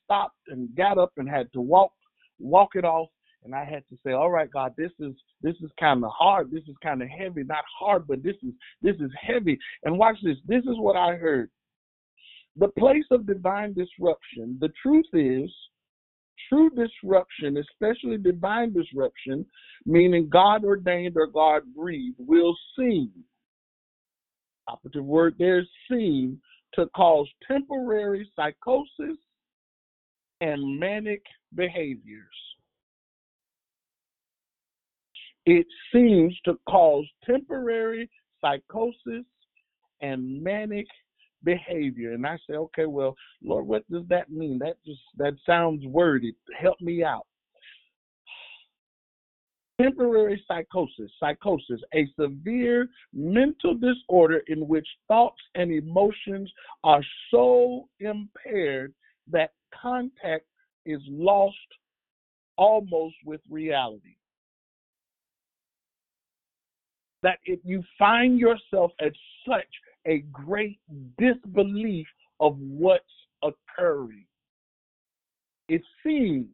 [0.05, 1.93] stopped and got up and had to walk
[2.39, 3.09] walk it off
[3.45, 5.13] and I had to say, All right, God, this is
[5.43, 8.53] this is kind of hard, this is kind of heavy, not hard, but this is
[8.83, 9.59] this is heavy.
[9.85, 10.39] And watch this.
[10.47, 11.51] This is what I heard.
[12.57, 15.51] The place of divine disruption, the truth is
[16.49, 19.45] true disruption, especially divine disruption,
[19.87, 23.11] meaning God ordained or God breathed, will seem
[24.69, 26.41] operative word there is seem
[26.75, 29.19] to cause temporary psychosis
[30.41, 31.23] and manic
[31.55, 32.27] behaviors.
[35.47, 38.11] It seems to cause temporary
[38.41, 39.25] psychosis
[40.01, 40.87] and manic
[41.45, 42.13] behavior.
[42.13, 44.59] And I say, okay, well, Lord, what does that mean?
[44.59, 46.35] That just that sounds wordy.
[46.59, 47.27] Help me out.
[49.81, 56.51] Temporary psychosis, psychosis, a severe mental disorder in which thoughts and emotions
[56.85, 57.03] are
[57.33, 58.95] so impaired
[59.31, 59.51] that
[59.83, 60.45] contact
[60.87, 61.57] is lost
[62.57, 64.17] almost with reality.
[67.25, 69.13] That if you find yourself at
[69.49, 69.67] such
[70.07, 70.79] a great
[71.19, 72.07] disbelief
[72.39, 73.05] of what's
[73.43, 74.27] occurring,
[75.69, 76.47] it seems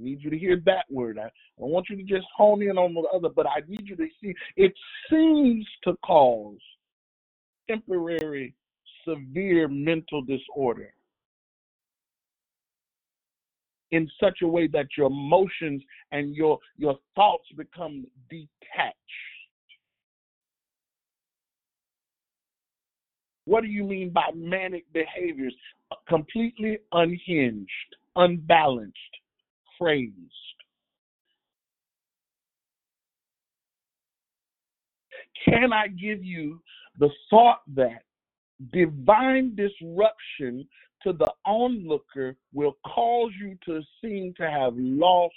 [0.00, 1.18] I need you to hear that word.
[1.18, 3.96] I, I want you to just hone in on the other, but I need you
[3.96, 4.72] to see it
[5.10, 6.58] seems to cause
[7.68, 8.54] temporary,
[9.06, 10.92] severe mental disorder
[13.90, 15.82] in such a way that your emotions
[16.12, 18.96] and your your thoughts become detached.
[23.46, 25.54] What do you mean by manic behaviors?
[26.08, 28.96] Completely unhinged, unbalanced,
[29.80, 30.14] crazed.
[35.44, 36.60] Can I give you
[36.98, 38.02] the thought that
[38.72, 40.68] divine disruption
[41.02, 45.34] to the onlooker will cause you to seem to have lost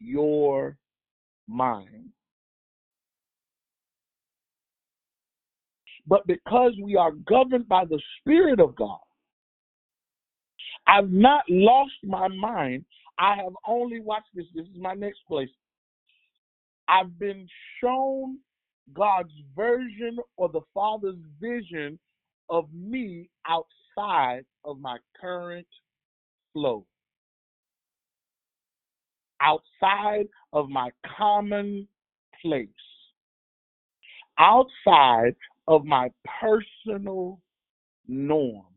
[0.00, 0.76] your
[1.48, 2.10] mind?
[6.06, 8.98] But because we are governed by the Spirit of God,
[10.86, 12.84] I've not lost my mind.
[13.22, 14.46] I have only watched this.
[14.52, 15.48] This is my next place.
[16.88, 17.46] I've been
[17.80, 18.38] shown
[18.92, 22.00] God's version or the Father's vision
[22.50, 25.68] of me outside of my current
[26.52, 26.84] flow,
[29.40, 31.86] outside of my common
[32.42, 32.68] place,
[34.36, 35.36] outside
[35.68, 36.10] of my
[36.40, 37.40] personal
[38.08, 38.71] norm.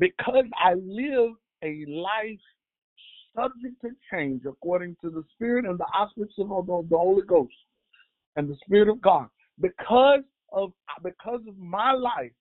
[0.00, 2.40] Because I live a life
[3.36, 7.52] subject to change according to the Spirit and the auspices of the Holy Ghost
[8.36, 9.28] and the Spirit of God.
[9.60, 10.22] Because
[10.52, 10.72] of
[11.04, 12.32] because of my life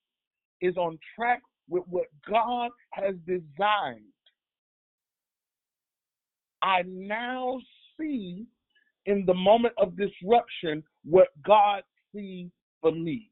[0.62, 4.06] is on track with what God has designed.
[6.62, 7.60] I now
[8.00, 8.46] see
[9.06, 11.84] in the moment of disruption what God
[12.16, 12.48] sees
[12.82, 13.30] for me.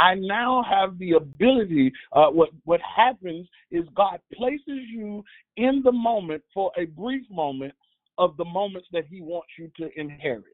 [0.00, 1.92] I now have the ability.
[2.12, 5.22] Uh, what what happens is God places you
[5.58, 7.74] in the moment for a brief moment
[8.16, 10.44] of the moments that He wants you to inherit.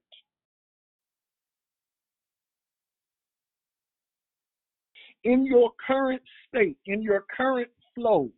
[5.22, 8.30] In your current state, in your current flow,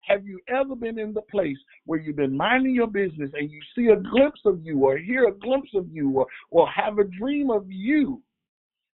[0.00, 3.60] have you ever been in the place where you've been minding your business and you
[3.76, 7.04] see a glimpse of you or hear a glimpse of you or, or have a
[7.04, 8.20] dream of you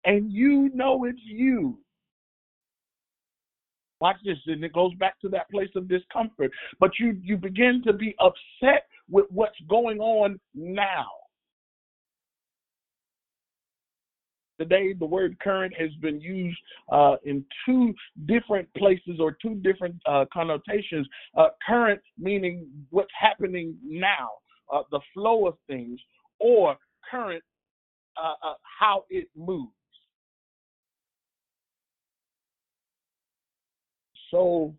[0.04, 1.78] and you know it's you?
[4.00, 6.52] Watch this, and it goes back to that place of discomfort.
[6.78, 11.06] But you you begin to be upset with what's going on now.
[14.58, 16.58] Today, the word current has been used
[16.90, 17.94] uh, in two
[18.26, 21.06] different places or two different uh, connotations.
[21.36, 24.28] Uh, current meaning what's happening now,
[24.72, 26.00] uh, the flow of things,
[26.40, 26.76] or
[27.08, 27.42] current,
[28.16, 29.72] uh, uh, how it moves.
[34.30, 34.74] so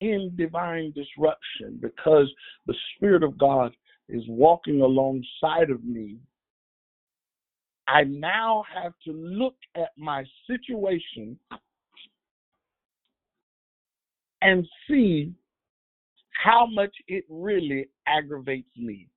[0.00, 2.30] in divine disruption because
[2.66, 3.72] the Spirit of God
[4.08, 6.16] is walking alongside of me.
[7.86, 11.38] I now have to look at my situation
[14.40, 15.32] and see
[16.42, 19.08] how much it really aggravates me.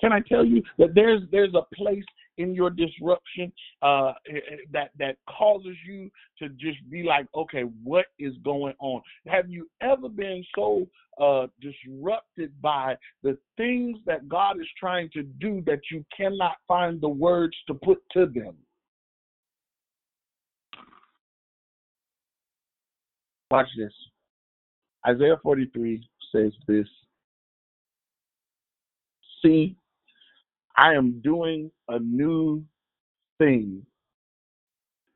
[0.00, 2.04] Can I tell you that there's there's a place
[2.38, 4.12] in your disruption uh,
[4.72, 9.02] that that causes you to just be like, okay, what is going on?
[9.26, 10.86] Have you ever been so
[11.20, 17.00] uh, disrupted by the things that God is trying to do that you cannot find
[17.00, 18.56] the words to put to them?
[23.50, 23.92] Watch this.
[25.06, 26.86] Isaiah 43 says this
[29.42, 29.76] See,
[30.78, 32.62] I am doing a new
[33.38, 33.84] thing.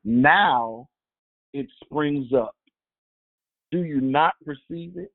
[0.03, 0.89] Now
[1.53, 2.55] it springs up.
[3.71, 5.13] Do you not perceive it?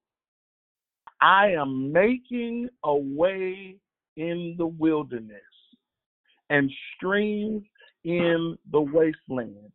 [1.20, 3.76] I am making a way
[4.16, 5.42] in the wilderness
[6.49, 7.62] and streams
[8.05, 9.70] in the wasteland.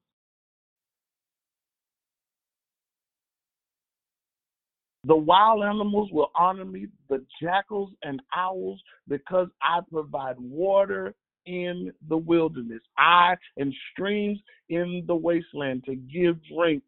[5.06, 11.14] The wild animals will honor me, the jackals and owls, because I provide water
[11.45, 14.39] in the wilderness, I and streams
[14.70, 16.84] in the wasteland to give drink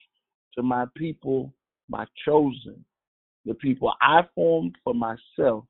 [0.55, 1.53] to my people,
[1.89, 2.85] my chosen,
[3.45, 5.65] the people I formed for myself,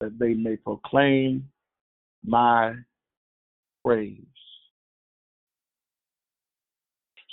[0.00, 1.48] that they may proclaim
[2.22, 2.74] my
[3.82, 4.20] praise.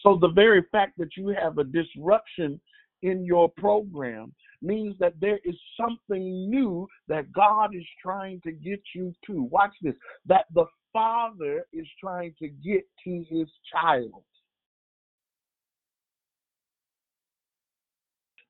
[0.01, 2.59] So the very fact that you have a disruption
[3.03, 8.81] in your program means that there is something new that God is trying to get
[8.95, 9.43] you to.
[9.43, 9.93] Watch this.
[10.25, 14.23] That the Father is trying to get to his child.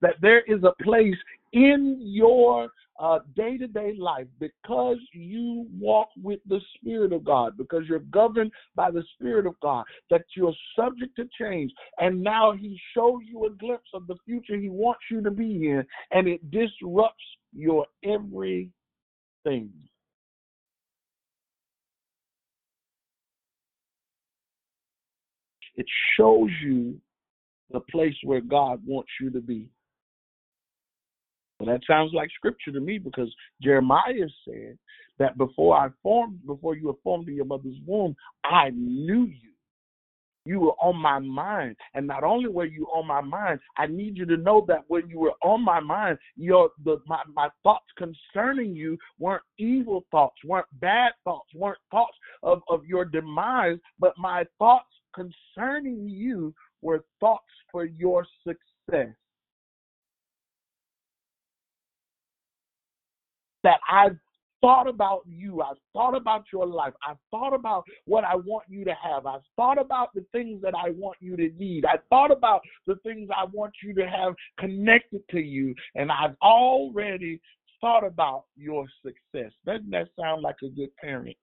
[0.01, 1.15] That there is a place
[1.53, 2.69] in your
[3.35, 8.51] day to day life because you walk with the Spirit of God, because you're governed
[8.75, 11.71] by the Spirit of God, that you're subject to change.
[11.99, 15.69] And now He shows you a glimpse of the future He wants you to be
[15.69, 17.23] in, and it disrupts
[17.53, 18.71] your everything.
[25.75, 26.99] It shows you
[27.71, 29.67] the place where God wants you to be.
[31.63, 34.77] Well, that sounds like scripture to me because Jeremiah said
[35.17, 39.51] that before I formed, before you were formed in your mother's womb, I knew you.
[40.45, 41.77] You were on my mind.
[41.93, 45.07] And not only were you on my mind, I need you to know that when
[45.07, 50.35] you were on my mind, your the my, my thoughts concerning you weren't evil thoughts,
[50.43, 57.05] weren't bad thoughts, weren't thoughts of, of your demise, but my thoughts concerning you were
[57.21, 59.15] thoughts for your success.
[63.63, 64.17] That I've
[64.61, 65.61] thought about you.
[65.61, 66.93] I've thought about your life.
[67.05, 69.25] I've thought about what I want you to have.
[69.25, 71.85] I've thought about the things that I want you to need.
[71.85, 75.75] I've thought about the things I want you to have connected to you.
[75.95, 77.41] And I've already
[77.81, 79.51] thought about your success.
[79.65, 81.35] Doesn't that sound like a good parent?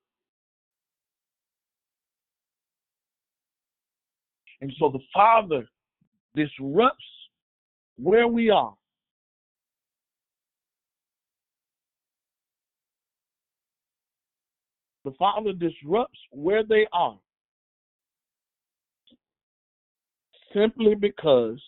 [4.62, 5.66] And so the Father
[6.34, 7.04] disrupts
[7.96, 8.74] where we are
[15.10, 17.18] The Father disrupts where they are
[20.54, 21.60] simply because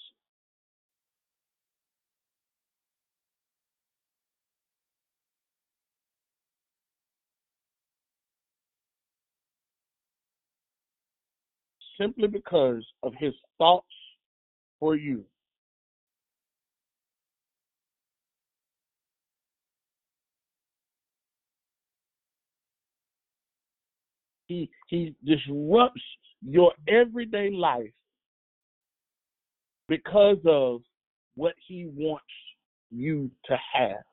[12.00, 13.86] simply because of his thoughts
[14.78, 15.24] for you.
[24.52, 26.02] He he disrupts
[26.46, 27.94] your everyday life
[29.88, 30.82] because of
[31.36, 32.34] what he wants
[32.90, 34.04] you to have.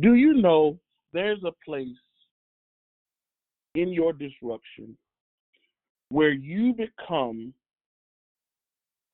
[0.00, 0.78] Do you know
[1.14, 1.88] there's a place
[3.74, 4.94] in your disruption
[6.10, 7.54] where you become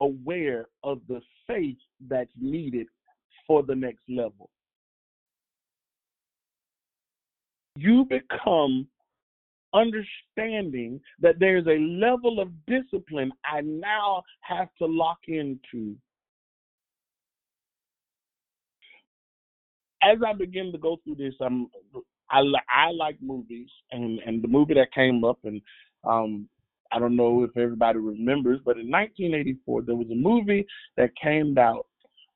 [0.01, 1.77] aware of the faith
[2.09, 2.87] that's needed
[3.47, 4.49] for the next level?
[7.77, 8.87] You become
[9.73, 15.95] understanding that there's a level of discipline I now have to lock into.
[20.03, 21.67] As I begin to go through this, I'm
[22.29, 25.61] I, I like movies, and and the movie that came up, and
[26.03, 26.47] um,
[26.91, 30.65] I don't know if everybody remembers, but in 1984 there was a movie
[30.97, 31.87] that came out,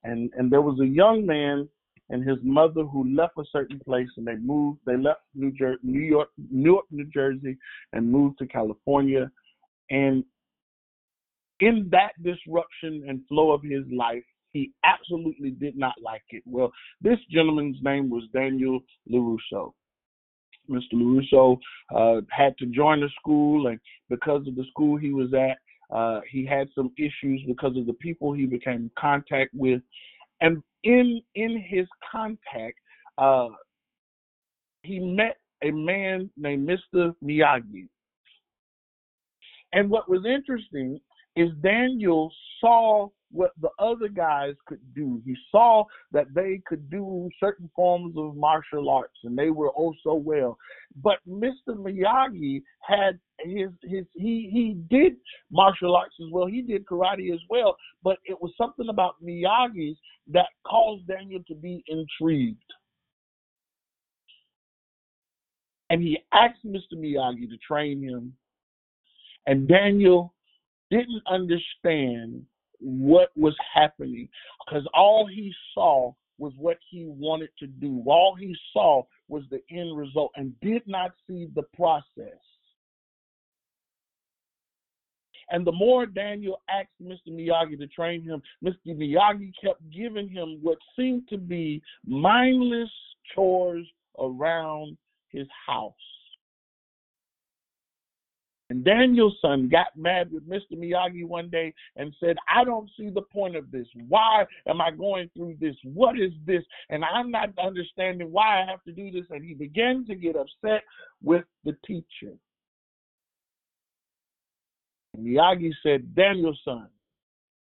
[0.03, 1.67] and and there was a young man
[2.09, 5.79] and his mother who left a certain place and they moved they left New Jersey
[5.83, 7.57] New York Newark, New Jersey
[7.93, 9.31] and moved to California
[9.89, 10.23] and
[11.59, 16.43] in that disruption and flow of his life he absolutely did not like it.
[16.45, 18.79] Well, this gentleman's name was Daniel
[19.11, 19.73] LaRusso.
[20.69, 20.93] Mr.
[20.93, 21.57] LaRusso
[21.95, 23.79] uh, had to join the school, and
[24.09, 25.57] because of the school he was at,
[25.95, 29.81] uh, he had some issues because of the people he became in contact with,
[30.41, 32.77] and in in his contact,
[33.17, 33.49] uh,
[34.83, 37.13] he met a man named Mr.
[37.23, 37.87] Miyagi.
[39.73, 40.99] And what was interesting
[41.35, 45.21] is Daniel saw what the other guys could do.
[45.25, 49.93] He saw that they could do certain forms of martial arts and they were oh
[50.03, 50.57] so well.
[51.03, 51.69] But Mr.
[51.69, 55.17] Miyagi had his his he he did
[55.51, 56.47] martial arts as well.
[56.47, 59.97] He did karate as well, but it was something about Miyagi's
[60.31, 62.61] that caused Daniel to be intrigued.
[65.91, 66.93] And he asked Mr.
[66.95, 68.33] Miyagi to train him.
[69.47, 70.33] And Daniel
[70.91, 72.45] didn't understand
[72.79, 74.27] what was happening
[74.65, 78.01] because all he saw was what he wanted to do.
[78.07, 82.39] All he saw was the end result and did not see the process.
[85.51, 87.29] And the more Daniel asked Mr.
[87.29, 88.95] Miyagi to train him, Mr.
[88.95, 92.91] Miyagi kept giving him what seemed to be mindless
[93.33, 93.85] chores
[94.19, 94.95] around
[95.29, 95.93] his house.
[98.69, 100.73] And Daniel-san got mad with Mr.
[100.77, 103.87] Miyagi one day and said, I don't see the point of this.
[104.07, 105.75] Why am I going through this?
[105.83, 106.63] What is this?
[106.89, 109.25] And I'm not understanding why I have to do this.
[109.31, 110.83] And he began to get upset
[111.23, 112.35] with the teacher.
[115.19, 116.87] Miyagi said, Daniel-san,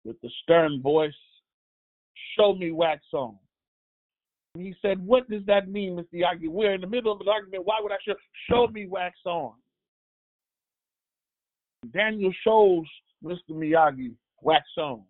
[0.05, 1.13] with the stern voice,
[2.37, 3.37] show me wax on.
[4.55, 6.15] And he said, What does that mean, Mr.
[6.15, 6.49] Miyagi?
[6.49, 7.67] We're in the middle of an argument.
[7.67, 8.15] Why would I show,
[8.49, 9.53] show me wax on?
[11.93, 12.85] Daniel shows
[13.25, 13.51] Mr.
[13.51, 14.13] Miyagi
[14.43, 15.03] wax on,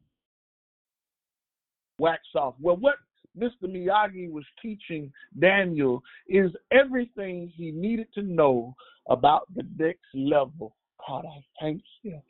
[1.98, 2.54] wax off.
[2.60, 2.96] Well, what
[3.38, 3.64] Mr.
[3.64, 8.74] Miyagi was teaching Daniel is everything he needed to know
[9.08, 10.76] about the next level.
[11.06, 12.20] God, I thank you.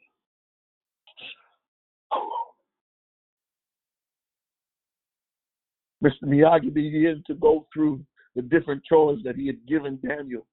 [6.03, 6.25] Mr.
[6.25, 8.05] Miyagi began to go through
[8.37, 10.47] the different chores that he had given Daniel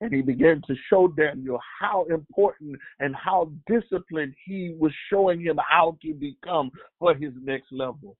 [0.00, 5.58] and he began to show Daniel how important and how disciplined he was showing him
[5.68, 8.16] how to become for his next level.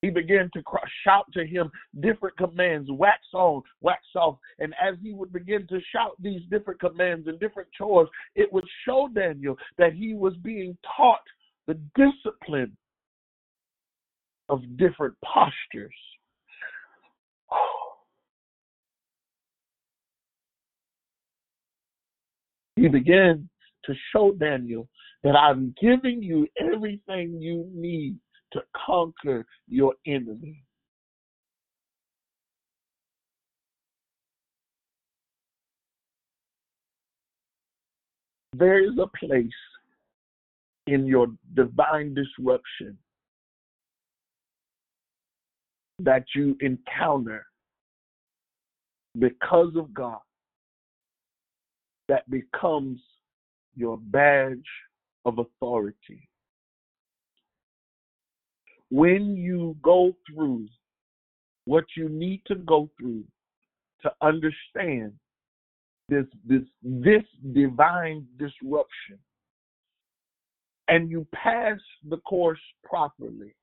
[0.00, 0.62] He began to
[1.04, 1.70] shout to him
[2.00, 4.36] different commands, wax on, wax off.
[4.58, 8.66] And as he would begin to shout these different commands and different chores, it would
[8.84, 11.22] show Daniel that he was being taught
[11.68, 12.76] the discipline
[14.48, 15.94] of different postures.
[22.76, 23.48] He began
[23.84, 24.88] to show Daniel
[25.22, 28.16] that I'm giving you everything you need
[28.52, 30.62] to conquer your enemy.
[38.54, 39.48] There is a place
[40.86, 42.98] in your divine disruption
[46.00, 47.46] that you encounter
[49.18, 50.18] because of God
[52.08, 53.00] that becomes
[53.74, 54.58] your badge
[55.24, 56.28] of authority.
[58.90, 60.66] When you go through
[61.64, 63.24] what you need to go through
[64.02, 65.12] to understand
[66.08, 67.22] this this this
[67.52, 69.18] divine disruption
[70.88, 71.78] and you pass
[72.08, 73.54] the course properly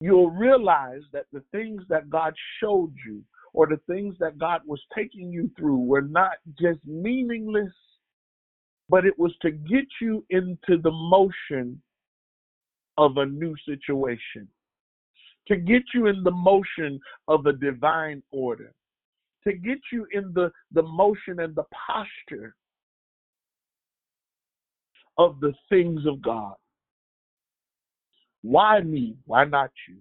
[0.00, 3.22] you'll realize that the things that God showed you
[3.58, 7.72] or the things that God was taking you through were not just meaningless,
[8.88, 11.82] but it was to get you into the motion
[12.98, 14.46] of a new situation,
[15.48, 18.72] to get you in the motion of a divine order,
[19.42, 22.54] to get you in the, the motion and the posture
[25.18, 26.54] of the things of God.
[28.42, 29.16] Why me?
[29.24, 29.96] Why not you?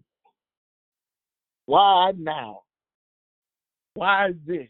[1.65, 2.59] Why now?
[3.97, 4.69] Why this?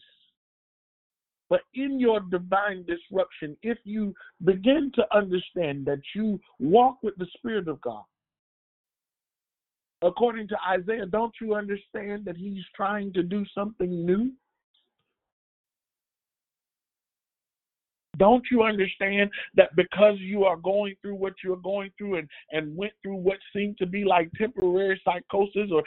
[1.49, 4.13] But in your divine disruption, if you
[4.45, 8.05] begin to understand that you walk with the Spirit of God,
[10.01, 14.31] according to Isaiah, don't you understand that He's trying to do something new?
[18.17, 22.75] Don't you understand that because you are going through what you're going through and, and
[22.75, 25.83] went through what seemed to be like temporary psychosis or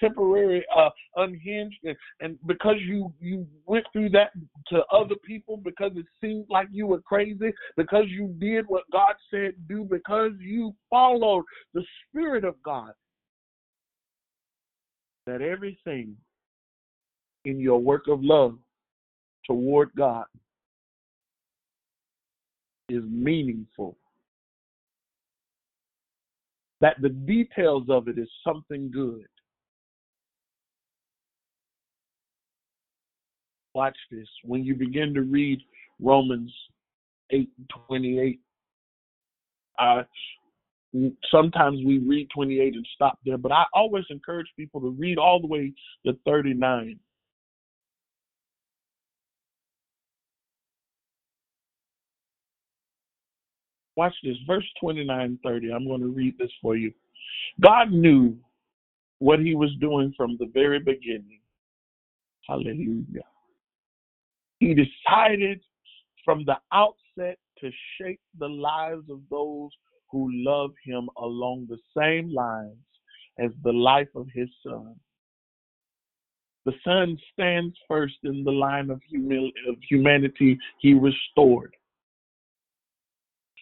[0.00, 4.30] temporary uh, unhinged, and, and because you, you went through that
[4.68, 9.14] to other people because it seemed like you were crazy, because you did what God
[9.30, 11.44] said do, because you followed
[11.74, 12.92] the Spirit of God,
[15.26, 16.16] that everything
[17.44, 18.58] in your work of love
[19.46, 20.24] toward God
[22.88, 23.96] is meaningful.
[26.80, 29.26] That the details of it is something good.
[33.74, 34.28] Watch this.
[34.44, 35.60] When you begin to read
[36.00, 36.52] Romans
[37.30, 37.48] 8
[37.86, 38.40] 28,
[39.78, 40.02] uh,
[41.30, 45.40] sometimes we read 28 and stop there, but I always encourage people to read all
[45.40, 45.72] the way
[46.06, 46.98] to 39.
[53.98, 55.72] Watch this, verse 29 30.
[55.72, 56.92] I'm going to read this for you.
[57.60, 58.36] God knew
[59.18, 61.40] what he was doing from the very beginning.
[62.48, 63.26] Hallelujah.
[64.60, 65.60] He decided
[66.24, 67.70] from the outset to
[68.00, 69.70] shape the lives of those
[70.12, 72.76] who love him along the same lines
[73.40, 74.94] as the life of his son.
[76.66, 81.74] The son stands first in the line of, humil- of humanity he restored.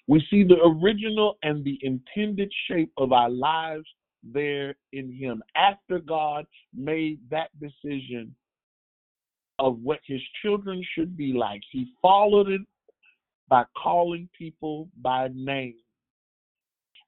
[0.08, 3.86] We see the original and the intended shape of our lives
[4.22, 5.42] there in him.
[5.56, 8.34] After God made that decision
[9.58, 12.60] of what his children should be like, he followed it
[13.48, 15.76] by calling people by name.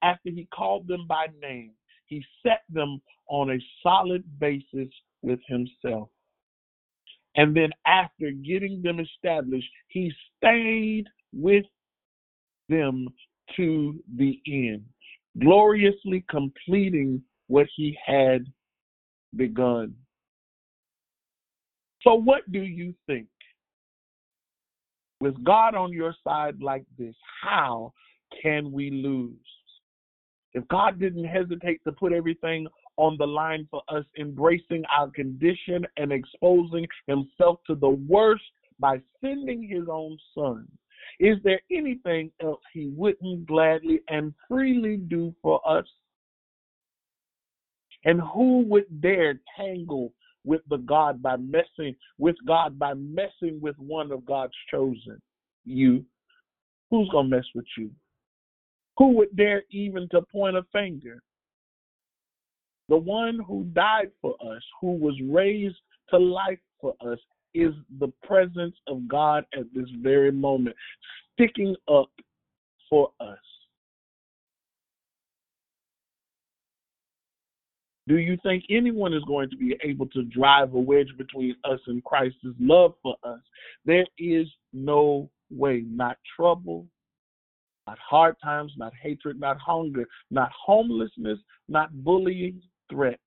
[0.03, 1.72] After he called them by name,
[2.07, 4.88] he set them on a solid basis
[5.22, 6.09] with himself.
[7.36, 11.64] And then after getting them established, he stayed with
[12.69, 13.09] them
[13.57, 14.85] to the end,
[15.41, 18.45] gloriously completing what he had
[19.37, 19.95] begun.
[22.03, 23.27] So, what do you think?
[25.21, 27.93] With God on your side like this, how
[28.41, 29.35] can we lose?
[30.55, 35.87] If God didn't hesitate to put everything on the line for us, embracing our condition
[35.97, 38.43] and exposing himself to the worst
[38.79, 40.69] by sending his own son,
[41.18, 45.86] is there anything else he wouldn't gladly and freely do for us?
[48.04, 50.12] And who would dare tangle
[50.44, 55.20] with the God by messing with God by messing with one of God's chosen?
[55.64, 56.04] You.
[56.90, 57.90] Who's gonna mess with you?
[58.96, 61.22] Who would dare even to point a finger?
[62.88, 65.76] The one who died for us, who was raised
[66.11, 67.18] to life for us,
[67.55, 70.76] is the presence of God at this very moment,
[71.34, 72.11] sticking up
[72.88, 73.38] for us.
[78.09, 81.78] Do you think anyone is going to be able to drive a wedge between us
[81.86, 83.40] and Christ's love for us?
[83.84, 85.84] There is no way.
[85.86, 86.86] Not trouble,
[87.86, 91.38] not hard times, not hatred, not hunger, not homelessness,
[91.68, 93.20] not bullying, threats,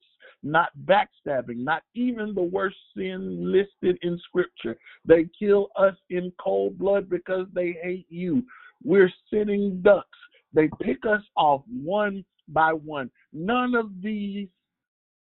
[0.44, 4.78] not backstabbing, not even the worst sin listed in Scripture.
[5.06, 8.44] They kill us in cold blood because they hate you.
[8.84, 10.08] We're sitting ducks.
[10.54, 13.10] They pick us off one by one.
[13.34, 14.48] None of these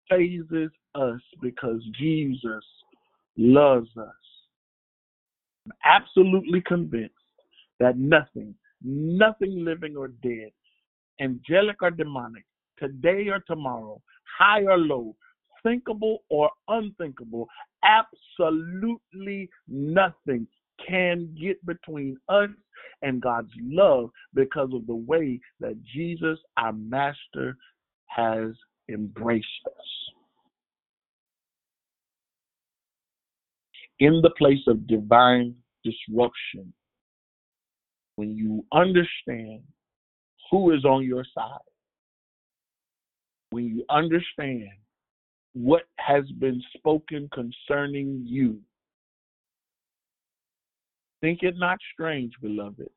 [0.10, 2.64] fazes us because Jesus
[3.38, 4.08] loves us.
[5.66, 7.16] I'm absolutely convinced
[7.80, 8.54] that nothing,
[8.84, 10.52] nothing living or dead,
[11.20, 12.46] angelic or demonic,
[12.78, 14.02] today or tomorrow,
[14.38, 15.16] high or low,
[15.64, 17.48] thinkable or unthinkable,
[17.84, 20.48] absolutely nothing
[20.88, 22.50] can get between us
[23.02, 27.58] and God's love because of the way that Jesus, our Master,
[28.08, 28.52] has
[28.90, 29.86] embraced us.
[34.00, 36.74] In the place of divine disruption,
[38.18, 39.62] when you understand
[40.52, 41.60] who is on your side,
[43.56, 44.68] when you understand
[45.54, 48.60] what has been spoken concerning you,
[51.22, 52.90] think it not strange, beloved.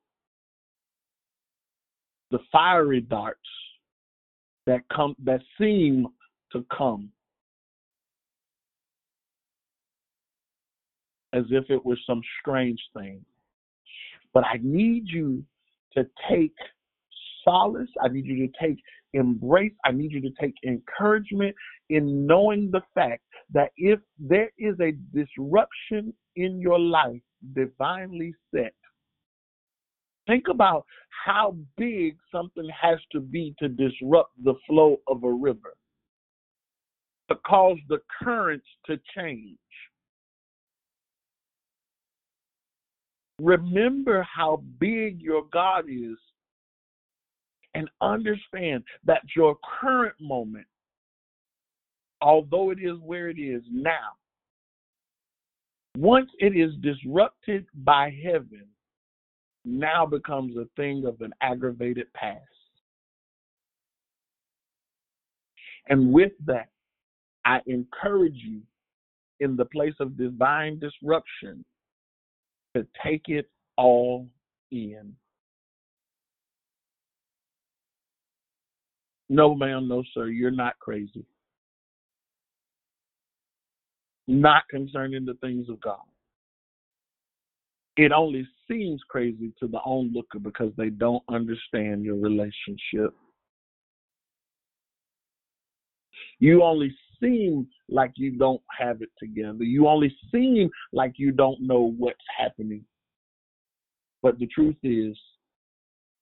[2.33, 3.39] The fiery darts
[4.67, 6.09] that come that seem
[6.51, 7.11] to come
[11.35, 13.25] as if it was some strange thing.
[14.35, 15.45] But I need you
[15.93, 16.57] to take
[17.45, 17.91] solace.
[18.03, 18.83] I need you to take
[19.15, 19.73] embrace.
[19.85, 21.55] I need you to take encouragement
[21.91, 27.21] in knowing the fact that if there is a disruption in your life
[27.55, 28.75] divinely set,
[30.27, 30.85] think about
[31.25, 35.75] how big something has to be to disrupt the flow of a river,
[37.31, 39.57] to cause the currents to change.
[43.41, 46.19] Remember how big your God is
[47.79, 50.67] and understand that your current moment,
[52.21, 54.17] although it is where it is now,
[55.97, 58.67] once it is disrupted by heaven,
[59.65, 62.43] now becomes a thing of an aggravated past.
[65.89, 66.71] And with that,
[67.45, 68.61] I encourage you
[69.39, 71.65] in the place of divine disruption
[72.77, 74.27] to take it all
[74.73, 75.15] in.
[79.29, 81.25] No, ma'am, no, sir, you're not crazy.
[84.27, 85.99] Not concerning the things of God.
[87.97, 93.15] It only seems crazy to the onlooker because they don't understand your relationship.
[96.39, 99.65] You only seem like you don't have it together.
[99.65, 102.85] You only seem like you don't know what's happening.
[104.23, 105.19] But the truth is,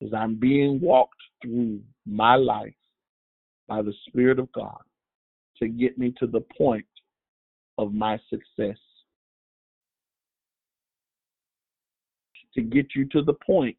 [0.01, 2.75] is I'm being walked through my life
[3.69, 4.81] by the Spirit of God
[5.59, 6.87] to get me to the point
[7.79, 8.79] of my success.
[12.55, 13.77] To get you to the point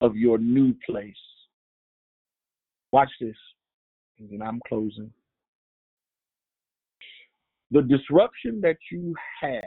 [0.00, 1.14] of your new place.
[2.92, 3.36] Watch this,
[4.18, 5.12] and then I'm closing.
[7.70, 9.62] The disruption that you had,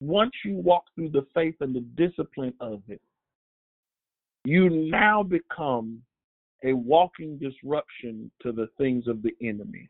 [0.00, 3.00] once you walk through the faith and the discipline of it,
[4.44, 6.02] you now become
[6.64, 9.88] a walking disruption to the things of the enemy.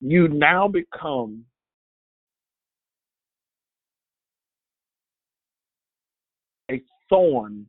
[0.00, 1.44] You now become
[6.70, 7.66] a thorn,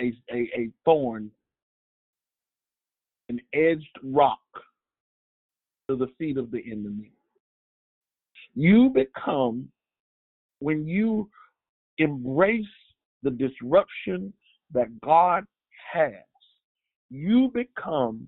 [0.00, 1.30] a, a, a thorn,
[3.28, 4.38] an edged rock
[5.88, 7.15] to the feet of the enemy.
[8.56, 9.68] You become,
[10.60, 11.28] when you
[11.98, 12.64] embrace
[13.22, 14.32] the disruption
[14.72, 15.44] that God
[15.92, 16.14] has,
[17.10, 18.26] you become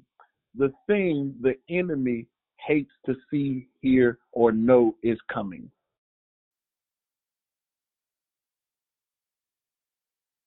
[0.54, 2.26] the thing the enemy
[2.66, 5.70] hates to see, hear, or know is coming.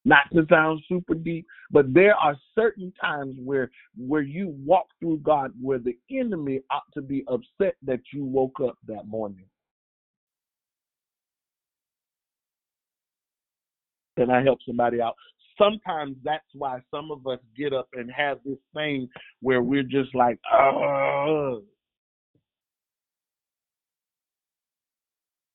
[0.04, 5.18] Not to sound super deep, but there are certain times where where you walk through
[5.18, 9.44] God where the enemy ought to be upset that you woke up that morning.
[14.18, 15.14] Can I help somebody out?
[15.58, 19.08] Sometimes that's why some of us get up and have this thing
[19.40, 21.62] where we're just like, oh.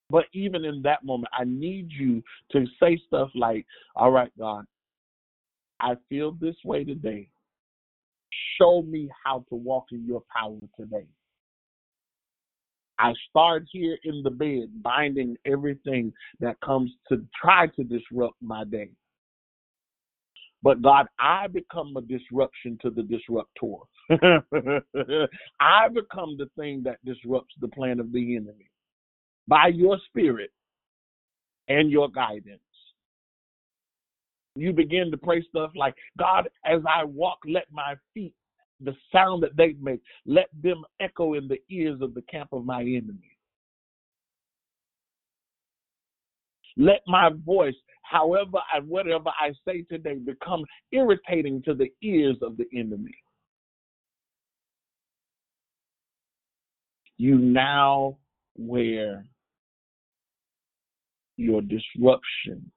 [0.10, 4.66] But even in that moment, I need you to say stuff like, all right, God,
[5.80, 7.28] I feel this way today.
[8.60, 11.06] Show me how to walk in your power today.
[13.00, 18.64] I start here in the bed, binding everything that comes to try to disrupt my
[18.64, 18.90] day.
[20.64, 23.86] But God, I become a disruption to the disruptor.
[25.60, 28.70] I become the thing that disrupts the plan of the enemy
[29.48, 30.52] by your spirit
[31.68, 32.60] and your guidance.
[34.56, 38.34] You begin to pray stuff like, God, as I walk, let my feet,
[38.82, 42.66] the sound that they make, let them echo in the ears of the camp of
[42.66, 43.32] my enemy.
[46.78, 52.56] Let my voice, however and whatever I say today, become irritating to the ears of
[52.58, 53.16] the enemy.
[57.18, 58.18] You now
[58.56, 59.26] wear
[61.36, 62.72] your disruption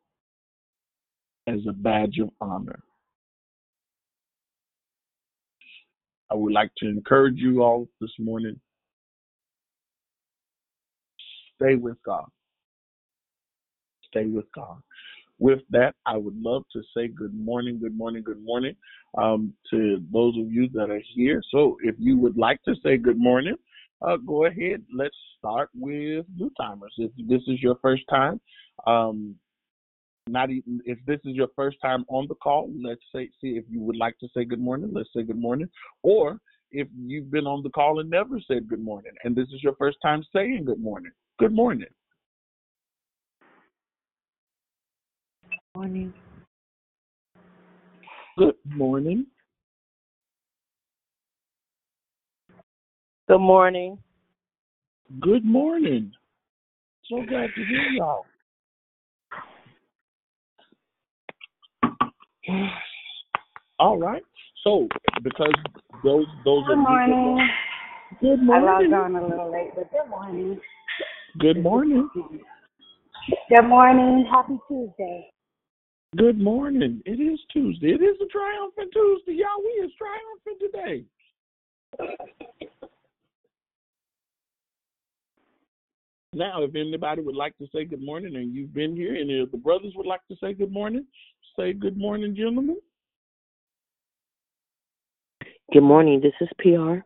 [1.47, 2.83] as a badge of honor.
[6.31, 8.61] I would like to encourage you all this morning
[11.61, 12.25] stay with God.
[14.09, 14.81] Stay with God.
[15.39, 18.75] With that, I would love to say good morning, good morning, good morning
[19.17, 21.43] um, to those of you that are here.
[21.51, 23.57] So if you would like to say good morning,
[24.03, 24.83] uh, go ahead.
[24.95, 26.95] Let's start with new timers.
[26.99, 28.41] If this is your first time,
[28.87, 29.35] um,
[30.29, 33.65] not even if this is your first time on the call, let's say see if
[33.69, 34.91] you would like to say good morning.
[34.93, 35.69] Let's say good morning.
[36.03, 36.39] Or
[36.71, 39.75] if you've been on the call and never said good morning, and this is your
[39.77, 41.89] first time saying good morning, good morning.
[45.77, 46.13] Morning.
[48.37, 49.27] Good morning.
[53.29, 53.99] Good morning.
[55.21, 56.13] Good morning.
[57.09, 58.27] So glad to hear y'all.
[63.79, 64.23] All right.
[64.65, 64.89] So
[65.23, 65.55] because
[66.05, 67.49] those those Good are morning.
[68.21, 68.69] Good morning.
[68.69, 70.61] I logged on a little late, but good morning.
[71.39, 72.09] Good morning.
[73.49, 74.27] Good morning.
[74.31, 75.31] Happy Tuesday.
[76.17, 77.03] Good morning.
[77.07, 77.89] It is Tuesday.
[77.89, 79.35] It is a triumphant Tuesday.
[79.35, 81.05] Y'all, we is triumphant today.
[86.33, 89.51] Now, if anybody would like to say good morning and you've been here, and if
[89.51, 91.07] the brothers would like to say good morning,
[91.61, 92.77] say good morning, gentlemen.
[95.73, 96.21] Good morning.
[96.21, 96.99] This is PR.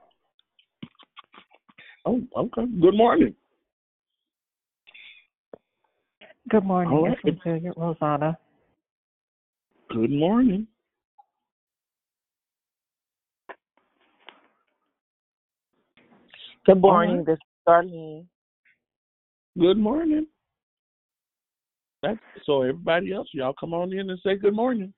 [2.07, 2.67] Oh, okay.
[2.81, 3.35] Good morning.
[6.51, 6.95] Good morning.
[6.95, 7.17] All right.
[7.25, 8.39] It's Resilient Rosanna.
[9.91, 10.67] Good morning.
[16.67, 17.17] Good All morning.
[17.19, 17.27] right.
[17.27, 18.27] This is Darlene.
[19.59, 20.27] Good morning.
[22.05, 24.93] That's so everybody else, y'all come on in and say good morning.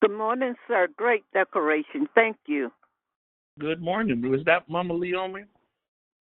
[0.00, 0.88] Good morning, sir.
[0.96, 2.08] Great decoration.
[2.14, 2.70] Thank you.
[3.58, 4.30] Good morning.
[4.30, 5.44] Was that Mama Leomi?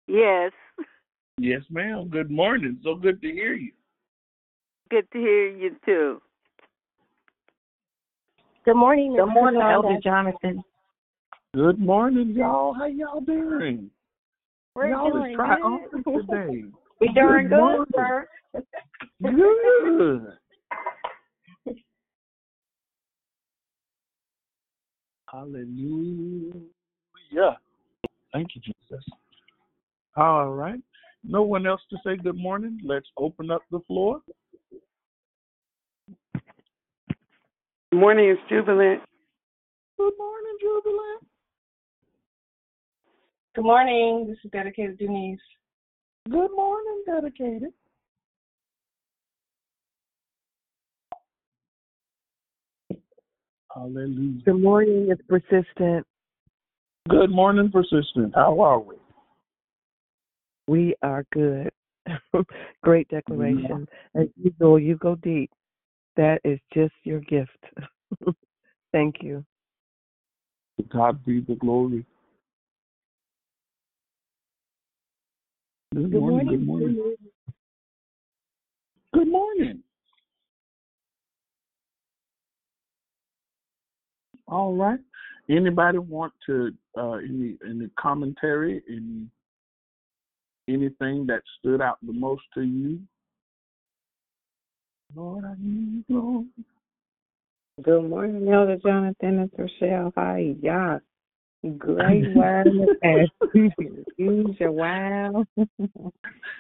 [0.07, 0.51] Yes.
[1.37, 2.09] Yes, ma'am.
[2.09, 2.79] Good morning.
[2.83, 3.71] So good to hear you.
[4.89, 6.21] Good to hear you too.
[8.65, 10.63] Good morning, Good morning, Elder Elder Jonathan.
[11.53, 12.73] Good morning, y'all.
[12.73, 13.91] How y'all doing?
[14.75, 16.27] We're y'all doing is triumphant good.
[16.27, 16.63] today.
[17.03, 18.27] We're doing good, sir.
[19.21, 20.27] Good.
[25.29, 26.61] Hallelujah.
[28.31, 29.03] Thank you, Jesus.
[30.15, 30.79] All right.
[31.23, 32.79] No one else to say good morning.
[32.83, 34.21] Let's open up the floor.
[37.91, 39.01] Good morning, it's Jubilant.
[39.97, 41.27] Good morning, Jubilant.
[43.55, 44.27] Good morning.
[44.27, 45.39] This is Dedicated Denise.
[46.29, 47.73] Good morning, dedicated.
[53.73, 54.41] Hallelujah.
[54.45, 55.09] Good morning.
[55.09, 56.07] It's persistent.
[57.09, 58.33] Good morning, persistent.
[58.35, 58.95] How are we?
[60.67, 61.69] We are good.
[62.83, 63.85] Great declaration.
[64.15, 65.51] As usual, you go deep.
[66.15, 67.51] That is just your gift.
[68.93, 69.43] Thank you.
[70.77, 72.05] To God be the glory.
[75.93, 76.45] Good, Good morning.
[76.45, 76.59] morning.
[76.59, 77.17] Good morning.
[79.13, 79.83] Good morning.
[84.47, 84.99] All right.
[85.49, 89.27] Anybody want to uh any any commentary, any
[90.67, 92.99] anything that stood out the most to you?
[95.15, 96.45] Lord, I need you, Lord.
[97.83, 99.39] Good morning, Elder Jonathan.
[99.39, 100.11] It's Rochelle.
[100.15, 101.01] Hi, y'all.
[101.77, 102.63] Great wow
[103.03, 105.45] as usual.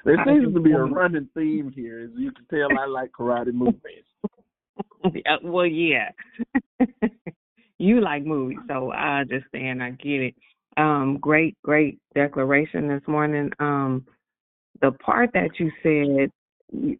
[0.05, 2.05] There seems to be a running theme here.
[2.05, 3.79] As you can tell, I like karate movies.
[5.13, 6.11] Yeah, well, yeah.
[7.77, 9.83] you like movies, so I understand.
[9.83, 10.35] I get it.
[10.77, 13.51] Um, great, great declaration this morning.
[13.59, 14.05] Um,
[14.81, 16.31] the part that you said,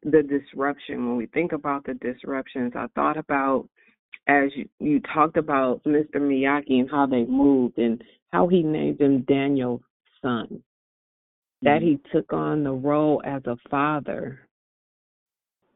[0.04, 1.08] the disruption.
[1.08, 3.70] When we think about the disruptions, I thought about
[4.28, 6.16] as you, you talked about Mr.
[6.16, 9.82] Miyagi and how they moved and how he named him Daniel's
[10.22, 10.64] son.
[11.62, 14.42] That he took on the role as a father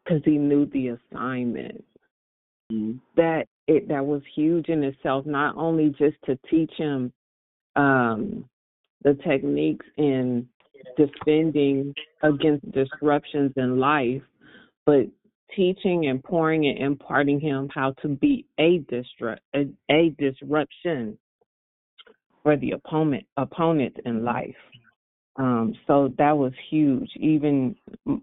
[0.03, 1.83] because he knew the assignment.
[2.71, 2.99] Mhm.
[3.15, 5.25] That it that was huge in itself.
[5.25, 7.13] Not only just to teach him
[7.77, 8.49] um,
[9.03, 10.47] the techniques in
[10.97, 14.23] defending against disruptions in life,
[14.85, 15.07] but
[15.55, 21.17] teaching and pouring and imparting him how to be a disrupt a, a disruption
[22.43, 24.55] for the opponent opponent in life.
[25.37, 27.09] Um, so that was huge.
[27.15, 27.75] Even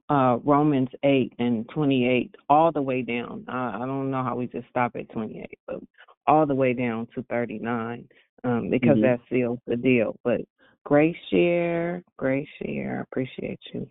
[0.09, 3.45] uh, Romans eight and twenty eight, all the way down.
[3.49, 5.81] I, I don't know how we just stop at twenty eight, but
[6.27, 8.09] all the way down to thirty nine,
[8.43, 9.03] um, because Mhm.
[9.03, 10.17] that seals the deal.
[10.25, 10.41] But
[10.85, 12.99] great share, great share.
[12.99, 13.89] I appreciate you.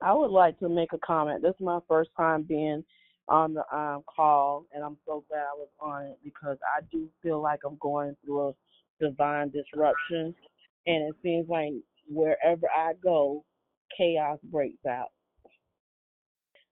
[0.00, 1.42] I would like to make a comment.
[1.42, 2.84] This is my first time being
[3.28, 7.08] on the um, call, and I'm so glad I was on it because I do
[7.22, 8.52] feel like I'm going through a
[9.00, 10.34] divine disruption,
[10.86, 11.72] and it seems like
[12.08, 13.44] wherever I go,
[13.96, 15.08] chaos breaks out.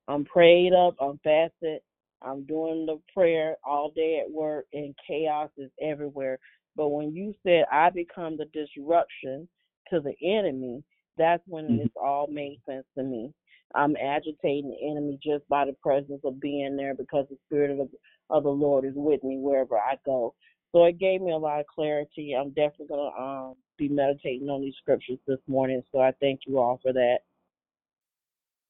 [0.09, 1.81] I'm prayed up, I'm fasted,
[2.22, 6.39] I'm doing the prayer all day at work, and chaos is everywhere.
[6.77, 9.49] But when you said I become the disruption
[9.91, 10.83] to the enemy,
[11.17, 11.81] that's when Mhm.
[11.81, 13.33] it's all made sense to me.
[13.75, 17.79] I'm agitating the enemy just by the presence of being there because the spirit of
[17.79, 17.99] the,
[18.31, 20.35] of the Lord is with me wherever I go.
[20.73, 22.35] So it gave me a lot of clarity.
[22.35, 25.83] I'm definitely gonna um, be meditating on these scriptures this morning.
[25.93, 27.19] So I thank you all for that.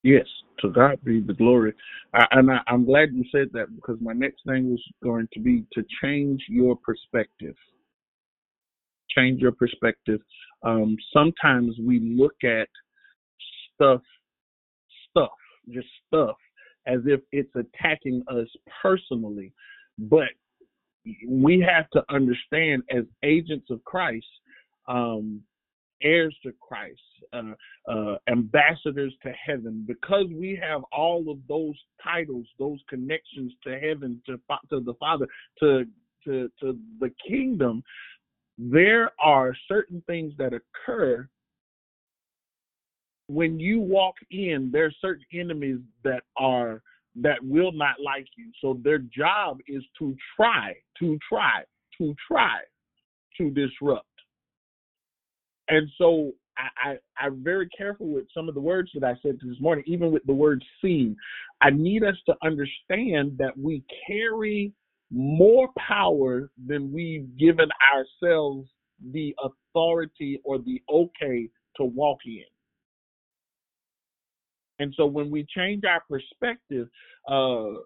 [0.02, 0.26] Yes,
[0.60, 1.74] to God be the glory.
[2.14, 5.40] I, and I, I'm glad you said that because my next thing was going to
[5.40, 7.56] be to change your perspective.
[9.16, 10.20] Change your perspective
[10.62, 12.68] um, sometimes we look at
[13.74, 14.00] stuff,
[15.10, 15.30] stuff,
[15.70, 16.36] just stuff,
[16.86, 18.48] as if it's attacking us
[18.82, 19.52] personally.
[19.98, 20.28] But
[21.26, 24.26] we have to understand, as agents of Christ,
[24.88, 25.40] um,
[26.02, 27.00] heirs to Christ,
[27.32, 27.52] uh,
[27.90, 34.20] uh, ambassadors to heaven, because we have all of those titles, those connections to heaven,
[34.26, 34.38] to
[34.70, 35.26] to the Father,
[35.60, 35.84] to
[36.24, 37.82] to to the kingdom.
[38.58, 41.28] There are certain things that occur
[43.28, 44.70] when you walk in.
[44.72, 46.82] There are certain enemies that are
[47.16, 48.50] that will not like you.
[48.60, 51.62] So their job is to try, to try,
[51.98, 52.58] to try
[53.38, 54.06] to disrupt.
[55.68, 59.38] And so I, I, I'm very careful with some of the words that I said
[59.42, 61.16] this morning, even with the word seen.
[61.60, 64.72] I need us to understand that we carry
[65.10, 68.68] more power than we've given ourselves
[69.12, 72.44] the authority or the okay to walk in.
[74.78, 76.88] And so when we change our perspective,
[77.28, 77.80] uh,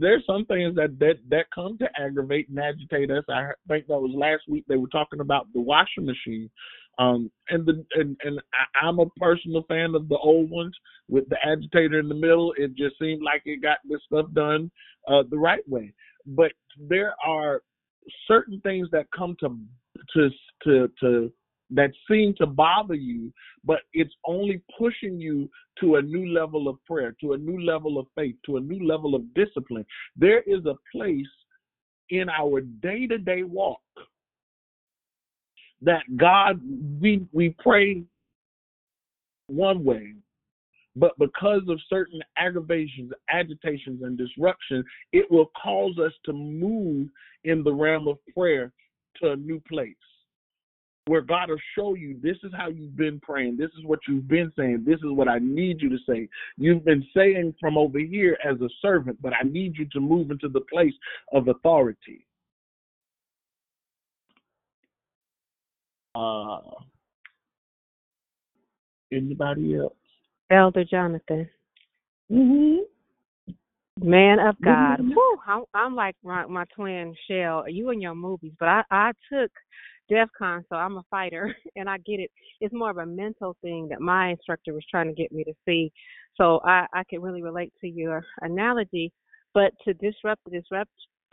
[0.00, 3.24] there's some things that, that that come to aggravate and agitate us.
[3.28, 6.50] I think that was last week they were talking about the washing machine.
[6.98, 10.74] Um, and the and, and I, I'm a personal fan of the old ones
[11.08, 12.52] with the agitator in the middle.
[12.56, 14.70] It just seemed like it got this stuff done
[15.06, 15.94] uh, the right way.
[16.28, 17.62] But there are
[18.26, 19.58] certain things that come to
[20.14, 20.30] to
[20.64, 21.32] to to
[21.70, 23.32] that seem to bother you,
[23.64, 25.50] but it's only pushing you
[25.80, 28.86] to a new level of prayer, to a new level of faith, to a new
[28.86, 29.84] level of discipline.
[30.16, 31.26] There is a place
[32.10, 33.80] in our day to day walk
[35.82, 36.60] that God,
[37.00, 38.02] we, we pray
[39.46, 40.14] one way,
[40.98, 47.08] but because of certain aggravations, agitations, and disruptions, it will cause us to move
[47.44, 48.72] in the realm of prayer
[49.20, 49.94] to a new place
[51.08, 54.28] where God will show you this is how you've been praying, this is what you've
[54.28, 56.28] been saying, this is what I need you to say.
[56.56, 60.30] You've been saying from over here as a servant, but I need you to move
[60.30, 60.92] into the place
[61.32, 62.26] of authority.
[66.14, 66.60] Uh,
[69.12, 69.97] anybody else?
[70.50, 71.48] Elder Jonathan.
[72.30, 72.82] Mm-hmm.
[74.00, 75.00] Man of God.
[75.00, 77.64] Whew, I'm, I'm like my, my twin Shell.
[77.68, 79.50] You in your movies, but I I took
[80.08, 82.30] DEF CON, so I'm a fighter, and I get it.
[82.60, 85.52] It's more of a mental thing that my instructor was trying to get me to
[85.66, 85.92] see.
[86.36, 89.12] So I I can really relate to your analogy.
[89.54, 90.90] But to disrupt the disrupt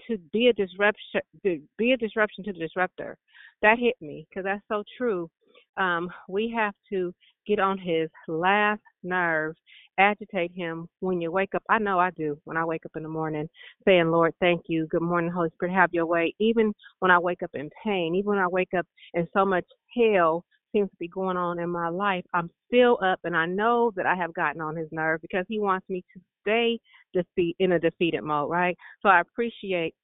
[0.07, 3.17] to be a disruption to be a disruption to the disruptor,
[3.61, 5.29] that hit me because that's so true.
[5.77, 7.13] Um, we have to
[7.47, 9.55] get on his last nerve,
[9.97, 11.63] agitate him when you wake up.
[11.69, 13.47] I know I do when I wake up in the morning,
[13.85, 14.87] saying, Lord, thank you.
[14.87, 16.33] Good morning, Holy Spirit, have your way.
[16.39, 19.65] Even when I wake up in pain, even when I wake up and so much
[19.95, 20.43] hell
[20.73, 24.05] seems to be going on in my life, I'm still up and I know that
[24.05, 26.79] I have gotten on his nerve because he wants me to stay
[27.13, 28.77] defeat in a defeated mode, right?
[29.01, 29.95] So I appreciate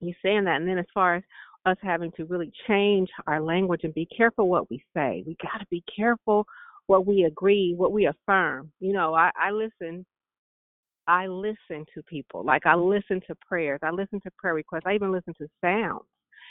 [0.00, 0.56] you saying that.
[0.56, 1.22] And then as far as
[1.66, 5.24] us having to really change our language and be careful what we say.
[5.26, 6.46] We got to be careful
[6.86, 8.70] what we agree, what we affirm.
[8.80, 10.04] You know, I, I listen.
[11.06, 12.42] I listen to people.
[12.44, 13.80] Like I listen to prayers.
[13.82, 14.84] I listen to prayer requests.
[14.86, 16.04] I even listen to sounds.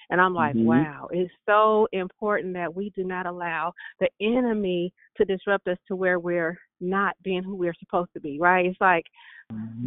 [0.09, 0.65] And I'm like, Mhm.
[0.65, 5.95] wow, it's so important that we do not allow the enemy to disrupt us to
[5.95, 8.65] where we're not being who we're supposed to be, right?
[8.65, 9.05] It's like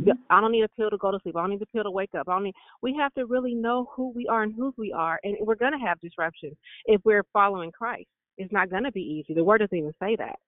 [0.04, 1.36] the- I don't need a pill to go to sleep.
[1.36, 2.28] I don't need a pill to wake up.
[2.28, 2.54] I don't need.
[2.82, 5.72] We have to really know who we are and whose we are, and we're going
[5.72, 6.56] to have disruption
[6.86, 8.08] if we're following Christ.
[8.38, 9.34] It's not going to be easy.
[9.34, 10.38] The Word doesn't even say that.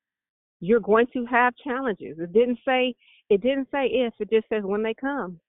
[0.60, 2.18] You're going to have challenges.
[2.18, 2.94] It didn't say.
[3.30, 4.14] It didn't say if.
[4.20, 5.40] It just says when they come.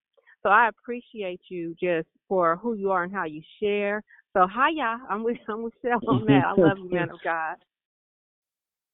[0.43, 4.03] So I appreciate you just for who you are and how you share.
[4.33, 6.43] So hiya, I'm with I'm with Shell on that.
[6.47, 7.55] I love you, man of God.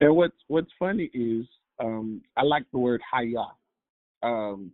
[0.01, 1.45] And what's what's funny is
[1.79, 3.45] um, I like the word haya.
[4.23, 4.71] Um,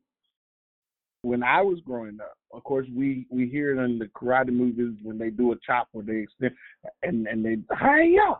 [1.23, 4.97] when I was growing up, of course, we we hear it in the karate movies
[5.03, 6.55] when they do a chop or they extend
[7.03, 8.39] and and they haya.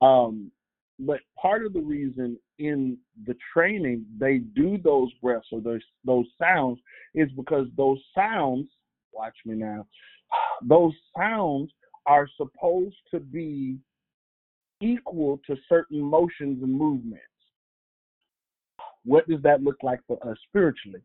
[0.00, 0.50] Um,
[0.98, 2.96] but part of the reason in
[3.26, 6.78] the training they do those breaths or those those sounds
[7.14, 8.68] is because those sounds.
[9.12, 9.86] Watch me now.
[10.66, 11.70] Those sounds
[12.06, 13.76] are supposed to be
[14.80, 17.22] equal to certain motions and movements.
[19.04, 21.00] What does that look like for us spiritually?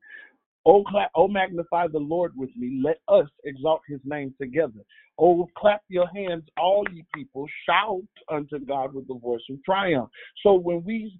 [0.69, 2.81] Oh, clap, oh, magnify the Lord with me.
[2.83, 4.81] Let us exalt his name together.
[5.17, 7.47] Oh, clap your hands, all ye people.
[7.65, 10.09] Shout unto God with the voice of triumph.
[10.43, 11.17] So when we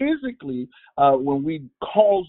[0.00, 0.68] physically,
[0.98, 2.26] uh, when we cause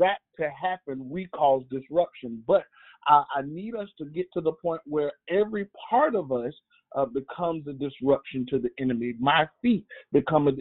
[0.00, 2.42] that to happen, we cause disruption.
[2.48, 2.64] But
[3.06, 6.52] I, I need us to get to the point where every part of us
[6.96, 9.14] uh, becomes a disruption to the enemy.
[9.18, 10.52] My feet become a.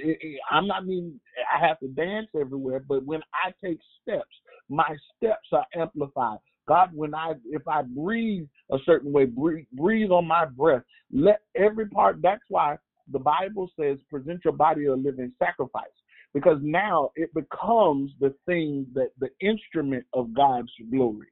[0.50, 1.20] I'm not mean
[1.54, 4.30] I have to dance everywhere, but when I take steps,
[4.72, 6.38] my steps are amplified.
[6.68, 10.84] God, when I if I breathe a certain way, breathe, breathe on my breath.
[11.12, 12.22] Let every part.
[12.22, 12.78] That's why
[13.12, 15.84] the Bible says, present your body a living sacrifice,
[16.34, 21.28] because now it becomes the thing that the instrument of God's glory.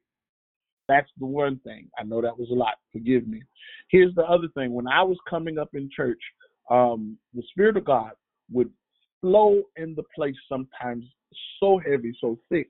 [0.88, 1.88] That's the one thing.
[1.98, 2.74] I know that was a lot.
[2.92, 3.42] Forgive me.
[3.88, 4.74] Here's the other thing.
[4.74, 6.20] When I was coming up in church,
[6.68, 8.10] um, the Spirit of God
[8.52, 8.70] would
[9.20, 11.04] flow in the place sometimes
[11.60, 12.68] so heavy, so thick.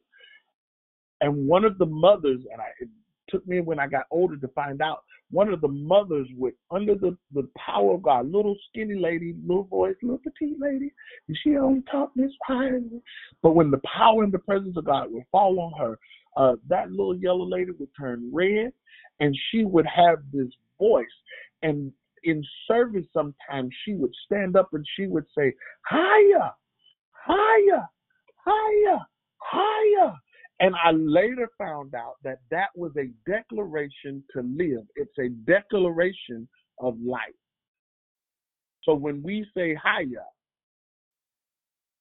[1.21, 2.89] And one of the mothers, and I, it
[3.29, 6.95] took me when I got older to find out, one of the mothers would, under
[6.95, 10.93] the, the power of God, little skinny lady, little voice, little petite lady,
[11.29, 12.71] and she only talked this high.
[13.43, 15.99] But when the power and the presence of God would fall on her,
[16.37, 18.73] uh, that little yellow lady would turn red,
[19.21, 20.49] and she would have this
[20.79, 21.07] voice.
[21.63, 21.93] And
[22.25, 26.51] in service, sometimes she would stand up and she would say, "Higher,
[27.13, 27.89] higher,
[28.45, 28.99] higher,
[29.39, 30.15] higher."
[30.61, 34.87] And I later found out that that was a declaration to live.
[34.95, 36.47] It's a declaration
[36.79, 37.21] of life.
[38.83, 40.25] So when we say higher,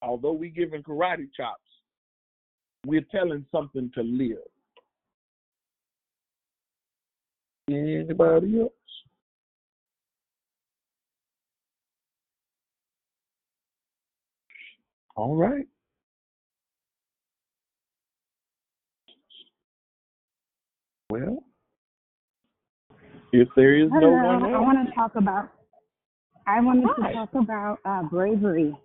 [0.01, 1.61] although we're giving karate chops,
[2.85, 4.37] we're telling something to live.
[7.69, 8.71] Anybody else?
[15.15, 15.67] All right.
[21.09, 21.43] Well,
[23.31, 25.49] if there is no one I want to talk about.
[26.45, 28.75] I wanted to talk about uh, bravery.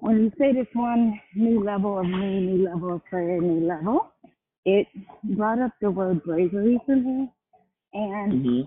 [0.00, 4.12] When you say this one new level of me, new level of prayer, new level,
[4.64, 4.86] it
[5.24, 7.32] brought up the word bravery for me,
[7.94, 8.60] and Mm-hmm.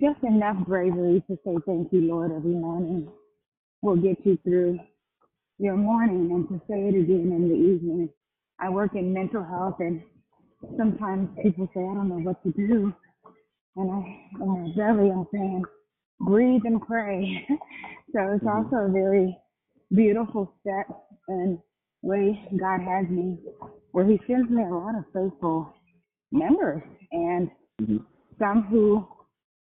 [0.00, 3.08] just enough bravery to say thank you, Lord, every morning
[3.82, 4.78] will get you through
[5.58, 8.08] your morning, and to say it again in the evening.
[8.60, 10.02] I work in mental health, and
[10.76, 12.92] sometimes people say I don't know what to do,
[13.76, 15.64] and I, in my belly, I'm saying,
[16.20, 17.46] breathe and pray.
[17.48, 18.48] so it's mm-hmm.
[18.48, 19.36] also a very
[19.94, 20.86] beautiful step
[21.28, 21.58] and
[22.02, 23.38] way God has me,
[23.92, 25.72] where He sends me a lot of faithful
[26.32, 26.82] members
[27.12, 27.98] and mm-hmm.
[28.38, 29.06] some who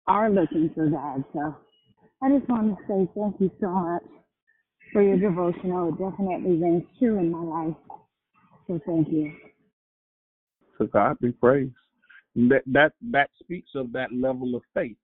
[0.07, 1.25] are looking for God.
[1.33, 1.57] So
[2.23, 4.03] I just want to say thank you so much
[4.93, 5.89] for your devotional.
[5.89, 7.77] It definitely rings true in my life.
[8.67, 9.33] So thank you.
[10.81, 11.75] To God be praised.
[12.35, 14.97] That that that speaks of that level of faith.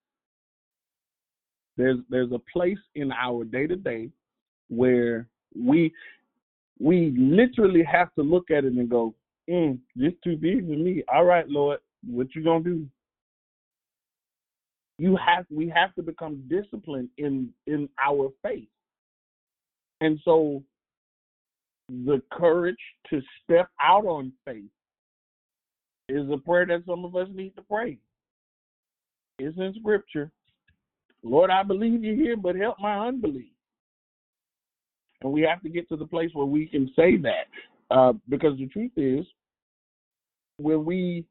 [1.77, 4.11] There's there's a place in our day to day
[4.69, 5.93] where we
[6.79, 9.15] we literally have to look at it and go,
[9.49, 11.03] mm, this too big for me.
[11.13, 12.87] All right, Lord, what you gonna do?
[14.99, 18.69] You have we have to become disciplined in in our faith.
[20.01, 20.63] And so
[21.89, 22.77] the courage
[23.11, 24.71] to step out on faith
[26.09, 27.99] is a prayer that some of us need to pray.
[29.39, 30.31] It's in scripture.
[31.23, 33.53] Lord, I believe you're here, but help my unbelief.
[35.23, 37.47] And we have to get to the place where we can say that.
[37.91, 39.25] Uh, because the truth is,
[40.59, 41.25] when we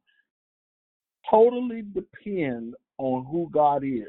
[1.30, 4.08] totally depend on who God is,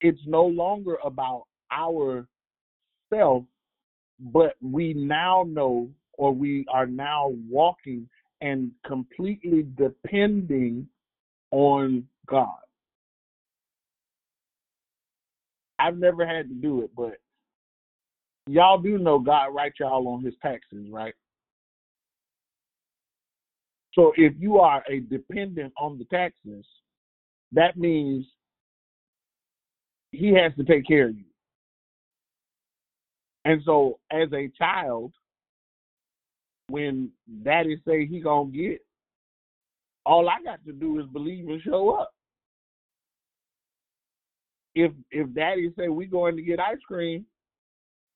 [0.00, 2.26] it's no longer about our
[3.12, 3.44] self,
[4.18, 5.90] but we now know
[6.20, 8.06] or we are now walking
[8.42, 10.86] and completely depending
[11.50, 12.58] on God.
[15.78, 17.14] I've never had to do it, but
[18.46, 21.14] y'all do know God writes y'all on his taxes, right?
[23.94, 26.66] So if you are a dependent on the taxes,
[27.52, 28.26] that means
[30.12, 31.24] he has to take care of you.
[33.46, 35.14] And so as a child,
[36.70, 37.10] when
[37.42, 38.80] daddy say he gonna get,
[40.06, 42.12] all I got to do is believe and show up.
[44.74, 47.26] If if daddy say we going to get ice cream,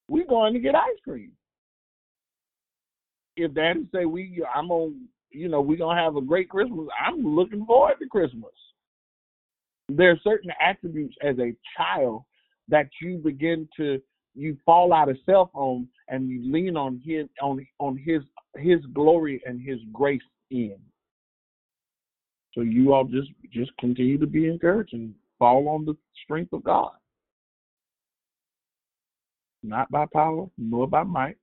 [0.09, 1.33] we going to get ice cream.
[3.37, 7.35] If daddy say we I'm on you know, we gonna have a great Christmas, I'm
[7.35, 8.53] looking forward to Christmas.
[9.89, 12.23] There are certain attributes as a child
[12.69, 14.01] that you begin to
[14.35, 18.23] you fall out of self on and you lean on his on on his
[18.57, 20.77] his glory and his grace in.
[22.53, 26.63] So you all just just continue to be encouraged and fall on the strength of
[26.63, 26.93] God.
[29.63, 31.37] Not by power, nor by might,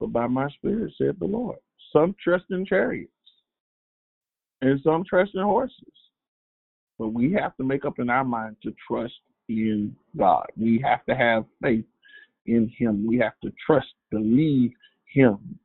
[0.00, 1.58] but by my spirit, said the Lord.
[1.92, 3.12] Some trust in chariots,
[4.60, 5.78] and some trust in horses.
[6.98, 9.14] But we have to make up in our mind to trust
[9.48, 10.46] in God.
[10.56, 11.84] We have to have faith
[12.46, 13.06] in Him.
[13.06, 14.72] We have to trust, believe
[15.12, 15.58] Him.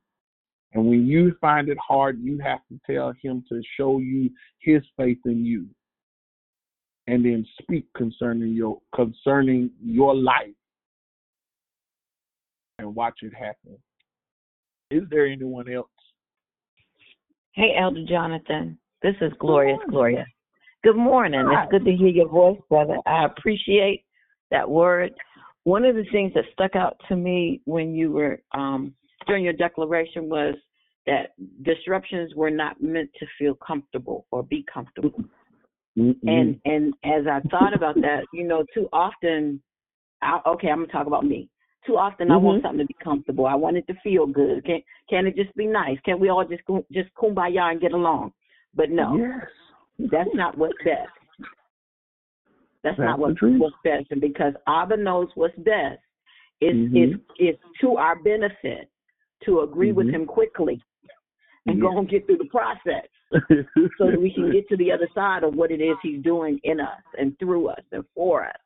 [0.72, 4.30] And when you find it hard, you have to tell Him to show you
[4.60, 5.66] His faith in you,
[7.06, 10.54] and then speak concerning your concerning your life,
[12.78, 13.76] and watch it happen.
[14.90, 15.88] Is there anyone else?
[17.52, 18.78] Hey, Elder Jonathan.
[19.02, 20.24] This is Glorious Gloria.
[20.84, 21.44] Good morning.
[21.50, 22.96] It's good to hear your voice, brother.
[23.06, 24.04] I appreciate
[24.50, 25.12] that word.
[25.64, 28.94] One of the things that stuck out to me when you were um,
[29.26, 30.54] during your declaration was
[31.06, 31.32] that
[31.62, 35.24] disruptions were not meant to feel comfortable or be comfortable.
[35.98, 36.28] Mm-hmm.
[36.28, 39.60] And and as I thought about that, you know, too often,
[40.22, 41.48] I, okay, I'm gonna talk about me.
[41.86, 42.62] Too often, I want Mhm.
[42.62, 43.46] something to be comfortable.
[43.46, 44.64] I want it to feel good.
[44.64, 45.98] Can can it just be nice?
[46.04, 48.32] Can we all just just kumbaya and get along?
[48.74, 49.48] But no, Yes.
[50.10, 51.10] that's not what's best.
[52.82, 54.10] That's, That's not what, what's best.
[54.10, 56.00] And because Abba knows what's best,
[56.60, 56.96] it's, Mhm.
[56.96, 58.88] it's, it's to our benefit
[59.44, 60.14] to agree with Mhm.
[60.14, 60.80] him quickly
[61.66, 63.06] and go and get through the process
[63.98, 66.58] so that we can get to the other side of what it is he's doing
[66.64, 68.56] in us and through us and for us.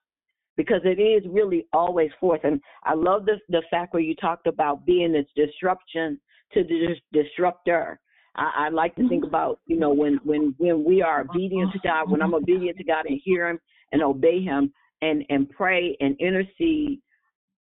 [0.57, 2.41] Because it is really always for us.
[2.45, 6.21] And I love the the fact where you talked about being this disruption
[6.53, 7.99] to the dis- disruptor.
[8.37, 11.79] I, I like to think about, you know, when when when we are obedient to
[11.81, 13.59] God, when I'm obedient to God and hear him
[13.93, 14.73] and obey him
[15.03, 17.01] and and pray and intercede,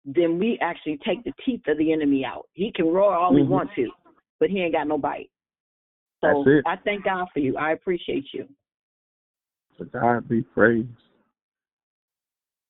[0.05, 2.47] then we actually take the teeth of the enemy out.
[2.53, 3.47] He can roar all he Mhm.
[3.47, 3.91] wants to,
[4.39, 5.30] but he ain't got no bite.
[6.21, 7.57] So I thank God for you.
[7.57, 8.47] I appreciate you.
[9.77, 10.89] To God be praised.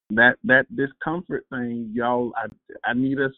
[0.10, 2.34] That that discomfort thing, y'all.
[2.36, 2.48] I
[2.86, 3.32] I need us,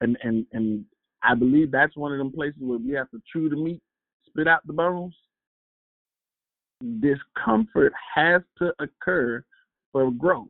[0.00, 0.84] and and and
[1.22, 3.82] I believe that's one of them places where we have to chew the meat,
[4.26, 5.14] spit out the bones.
[7.00, 9.44] Discomfort has to occur
[9.92, 10.48] for growth.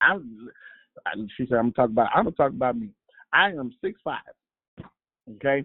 [0.00, 0.18] I,
[1.06, 2.10] I she said I'm talking about.
[2.14, 2.90] I'm gonna talk about me.
[3.32, 4.18] I am six five.
[5.36, 5.64] Okay,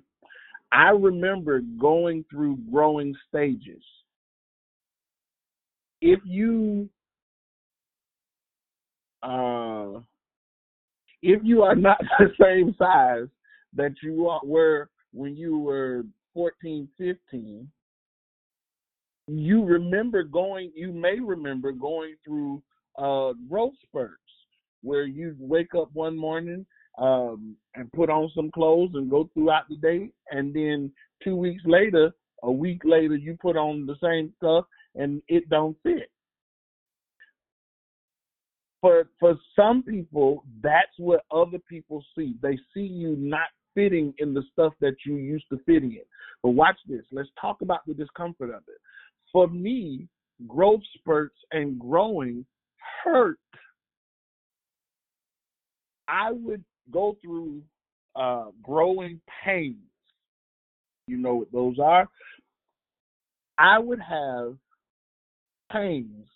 [0.72, 3.84] I remember going through growing stages.
[6.02, 6.90] If you
[9.22, 10.00] uh,
[11.22, 13.28] if you are not the same size
[13.76, 16.04] that you were when you were
[16.34, 17.70] 14, 15,
[19.28, 22.62] you remember going, you may remember going through
[22.98, 24.20] uh, growth spurts
[24.84, 26.66] where you wake up one morning
[27.00, 30.92] um, and put on some clothes and go throughout the day, and then
[31.24, 32.12] two weeks later,
[32.44, 34.66] a week later, you put on the same stuff
[34.96, 36.12] and it don't fit
[38.84, 42.36] for for some people, that's what other people see.
[42.42, 46.02] They see you not fitting in the stuff that you used to fit in.
[46.44, 47.06] But watch this.
[47.10, 48.82] Let's talk about the discomfort of it.
[49.32, 50.10] For me,
[50.48, 52.46] growth spurts and growing
[53.06, 53.40] hurt.
[56.08, 57.62] I would go through
[58.16, 59.78] uh, growing pains.
[61.08, 62.08] You know what those are?
[63.58, 64.56] I would have
[65.72, 66.28] pains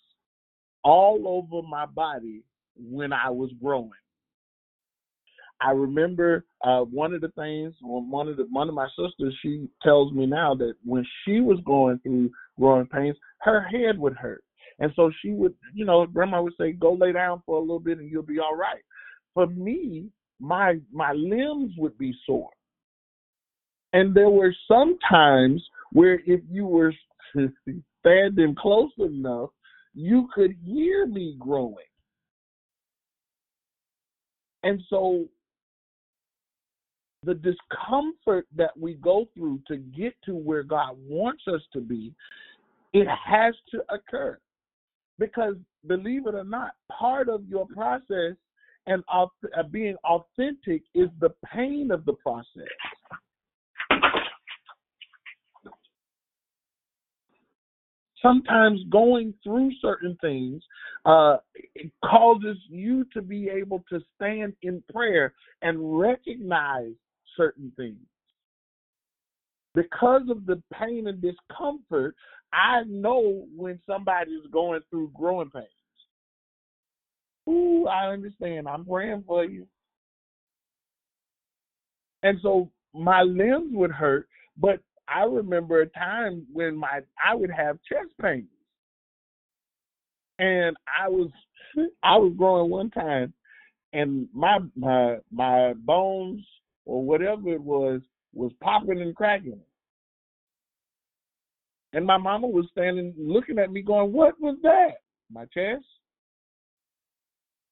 [0.84, 2.42] all over my body
[2.76, 3.90] when I was growing.
[5.60, 9.68] I remember uh, one of the things, one of the one of my sisters, she
[9.82, 14.44] tells me now that when she was going through growing pains, her head would hurt,
[14.78, 17.80] and so she would, you know, grandma would say, "Go lay down for a little
[17.80, 18.82] bit, and you'll be all right."
[19.38, 20.10] For me,
[20.40, 22.50] my my limbs would be sore,
[23.92, 26.92] and there were some times where if you were
[28.00, 29.50] standing close enough,
[29.94, 31.86] you could hear me growing.
[34.64, 35.26] And so
[37.22, 42.12] the discomfort that we go through to get to where God wants us to be,
[42.92, 44.36] it has to occur.
[45.20, 45.54] Because
[45.86, 48.34] believe it or not, part of your process
[48.88, 49.26] and uh,
[49.70, 52.64] being authentic is the pain of the process.
[58.22, 60.62] Sometimes going through certain things
[61.04, 61.36] uh,
[62.04, 66.94] causes you to be able to stand in prayer and recognize
[67.36, 68.00] certain things.
[69.74, 72.16] Because of the pain and discomfort,
[72.52, 75.66] I know when somebody is going through growing pains.
[77.48, 78.68] Ooh, I understand.
[78.68, 79.66] I'm praying for you.
[82.22, 87.50] And so my limbs would hurt, but I remember a time when my I would
[87.50, 88.48] have chest pains.
[90.38, 91.30] And I was
[92.02, 93.32] I was growing one time
[93.92, 96.44] and my my my bones
[96.84, 98.00] or whatever it was
[98.34, 99.60] was popping and cracking.
[101.92, 104.96] And my mama was standing looking at me going, What was that?
[105.30, 105.84] My chest?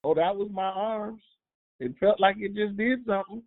[0.03, 1.21] Oh, that was my arms.
[1.79, 3.43] It felt like it just did something.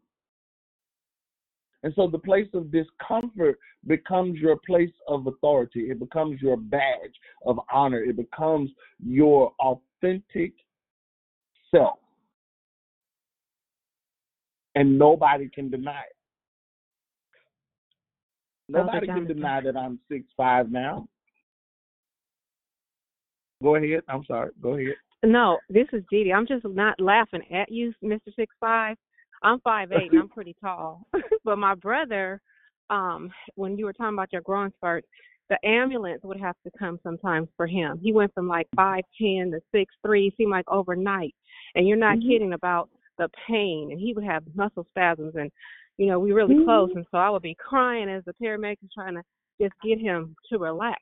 [1.82, 5.90] And so the place of discomfort becomes your place of authority.
[5.90, 7.14] It becomes your badge
[7.47, 8.02] of honor.
[8.02, 8.70] It becomes
[9.02, 10.52] your authentic
[11.70, 11.98] self.
[14.74, 16.16] And nobody can deny it.
[18.68, 21.09] Nobody can deny that I'm six five now.
[23.62, 24.02] Go ahead.
[24.09, 24.51] I'm sorry.
[24.62, 24.94] Go ahead.
[25.24, 26.32] No, this is Didi.
[26.32, 28.34] I'm just not laughing at you, Mr.
[28.34, 28.97] Six Five.
[29.42, 31.06] I'm five eight and I'm pretty tall.
[31.44, 32.40] but my brother,
[32.90, 35.06] um, when you were talking about your growing spurts,
[35.48, 37.98] the ambulance would have to come sometimes for him.
[38.02, 41.34] He went from like five ten to six three, seemed like overnight.
[41.74, 42.28] And you're not Mm-hmm.
[42.28, 42.88] kidding about
[43.18, 45.51] the pain and he would have muscle spasms and
[45.98, 46.98] you know, we were really close Mm-hmm.
[46.98, 49.22] and so I would be crying as the paramedics trying to
[49.60, 51.01] just get him to relax.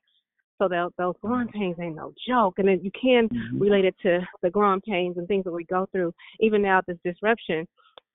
[0.59, 2.55] So that those growing pains ain't no joke.
[2.59, 5.86] And then you can relate it to the growing pains and things that we go
[5.93, 6.12] through.
[6.40, 7.66] Even now this disruption,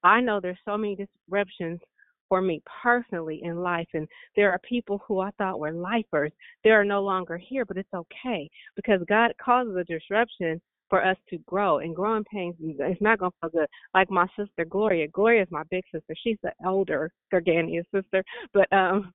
[0.03, 1.80] I know there's so many disruptions
[2.30, 6.32] for me personally in life and there are people who I thought were lifers.
[6.64, 10.60] They are no longer here, but it's okay because God causes a disruption
[10.90, 13.68] for us to grow and growing pains it's not gonna feel good.
[13.94, 15.07] Like my sister Gloria.
[15.07, 16.15] Gloria is my big sister.
[16.24, 18.24] She's the elder Gargania's sister.
[18.53, 19.14] But um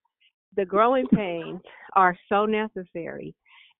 [0.56, 1.60] the growing pains
[1.94, 3.34] are so necessary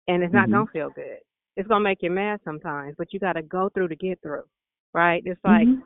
[0.07, 0.51] and it's not Mhm.
[0.51, 1.19] gonna feel good.
[1.55, 4.45] It's gonna make you mad sometimes, but you gotta go through to get through.
[4.93, 5.21] Right?
[5.25, 5.83] It's like Mhm.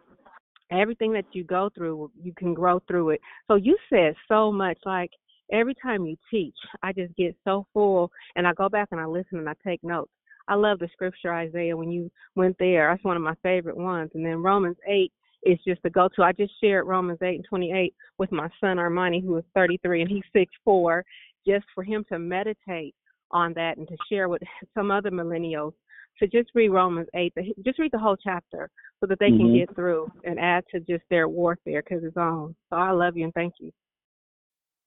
[0.72, 3.22] everything that you go through, you can grow through it.
[3.48, 4.78] So you said so much.
[4.86, 5.12] Like
[5.52, 9.06] every time you teach, I just get so full, and I go back and I
[9.06, 10.12] listen and I take notes.
[10.48, 12.90] I love the scripture Isaiah when you went there.
[12.90, 14.12] That's one of my favorite ones.
[14.14, 15.14] And then Romans eight
[15.46, 16.24] is just the go to.
[16.24, 19.78] I just shared Romans eight and twenty eight with my son Armani, who is thirty
[19.84, 21.04] three and he's six four,
[21.48, 22.96] just for him to meditate
[23.32, 24.42] on that and to share with
[24.76, 25.74] some other millennials
[26.20, 27.34] to just read Romans 8,
[27.66, 29.54] just read the whole chapter so that they can Mhm.
[29.54, 32.56] get through and add to just their warfare because it's on.
[32.70, 33.72] So I love you and thank you.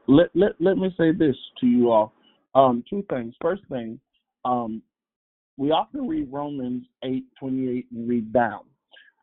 [0.09, 2.13] let let let me say this to you all.
[2.55, 3.35] Um, two things.
[3.41, 4.01] First thing,
[4.45, 4.81] um,
[5.57, 8.65] we often read Romans eight twenty eight and read down.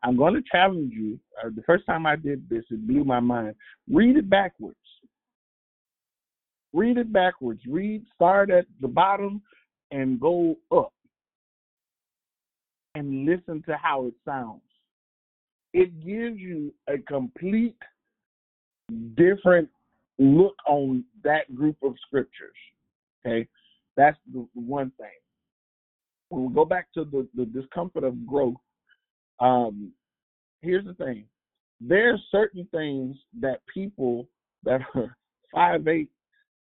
[0.04, 1.18] I'm going to challenge you.
[1.42, 3.54] Uh, the first time I did this, it blew my mind.
[3.90, 4.76] Read it backwards.
[6.74, 7.60] Read it backwards.
[7.66, 9.40] Read start at the bottom
[9.90, 10.92] and go up,
[12.94, 14.60] and listen to how it sounds.
[15.72, 17.76] It gives you a complete
[19.16, 19.68] different
[20.18, 22.56] look on that group of scriptures.
[23.24, 23.48] Okay,
[23.96, 25.06] that's the one thing.
[26.28, 28.56] When we go back to the, the discomfort of growth,
[29.40, 29.92] um,
[30.62, 31.24] here's the thing:
[31.80, 34.28] there are certain things that people
[34.64, 35.16] that are
[35.54, 36.10] five eight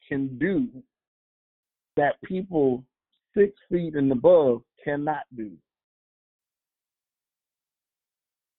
[0.09, 0.69] can do
[1.97, 2.85] that people
[3.37, 5.53] six feet and above cannot do.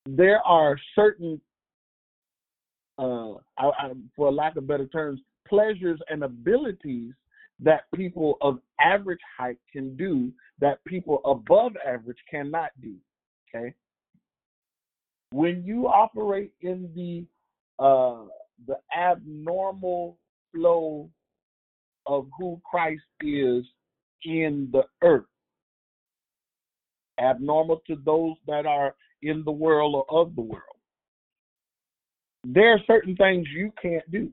[0.06, 1.41] There are certain
[2.98, 7.14] uh, I, I, for lack of better terms, pleasures and abilities
[7.60, 12.95] that people of average height can do that people above average cannot do.
[13.56, 13.74] Okay.
[15.31, 17.25] When you operate in the
[17.83, 18.25] uh,
[18.65, 20.17] the abnormal
[20.53, 21.09] flow
[22.05, 23.65] of who Christ is
[24.23, 25.25] in the earth,
[27.19, 30.77] abnormal to those that are in the world or of the world
[32.53, 34.29] there are certain things you can't do.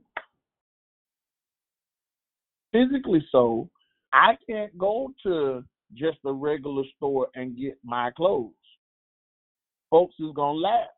[2.72, 3.68] Physically so,
[4.12, 5.64] I can't go to
[5.94, 8.52] just a regular store and get my clothes.
[9.94, 10.88] Folks is gonna laugh.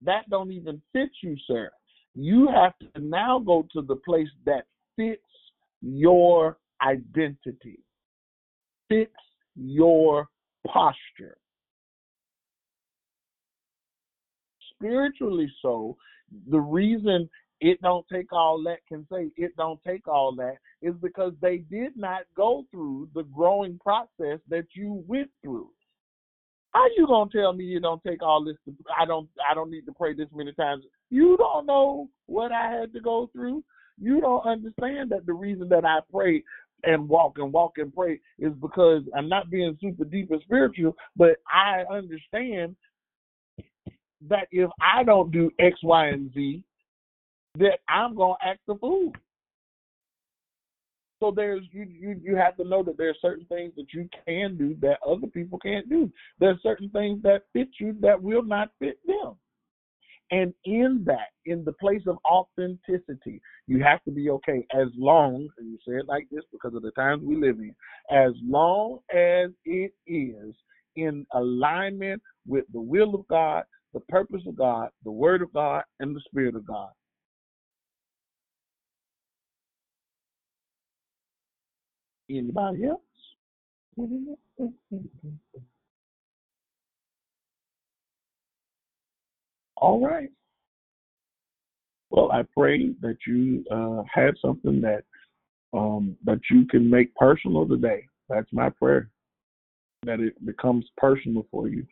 [0.00, 1.72] That don't even fit you, sir.
[2.14, 5.20] You have to now go to the place that fits
[5.80, 7.80] your identity,
[8.88, 9.10] fits
[9.56, 10.28] your
[10.68, 11.36] posture.
[14.76, 15.96] Spiritually so,
[16.48, 17.28] the reason
[17.60, 21.56] it don't take all that can say it don't take all that is because they
[21.56, 25.70] did not go through the growing process that you went through.
[26.72, 28.56] How you gonna tell me you don't take all this?
[28.64, 29.28] To, I don't.
[29.48, 30.84] I don't need to pray this many times.
[31.10, 33.62] You don't know what I had to go through.
[34.00, 36.42] You don't understand that the reason that I pray
[36.84, 40.96] and walk and walk and pray is because I'm not being super deep and spiritual,
[41.14, 42.74] but I understand
[44.28, 46.64] that if I don't do X, Y, and Z,
[47.58, 49.12] that I'm gonna act the fool.
[51.22, 54.08] So there's you you you have to know that there are certain things that you
[54.26, 56.10] can do that other people can't do.
[56.40, 59.36] There's certain things that fit you that will not fit them.
[60.32, 65.48] And in that, in the place of authenticity, you have to be okay as long,
[65.58, 67.72] and you say it like this because of the times we live in,
[68.10, 70.56] as long as it is
[70.96, 73.62] in alignment with the will of God,
[73.94, 76.90] the purpose of God, the word of God, and the spirit of God.
[82.38, 83.00] Anybody else?
[89.76, 90.30] All right.
[92.10, 95.04] Well, I pray that you uh, had something that
[95.74, 98.06] um, that you can make personal today.
[98.28, 99.10] That's my prayer.
[100.04, 101.86] That it becomes personal for you.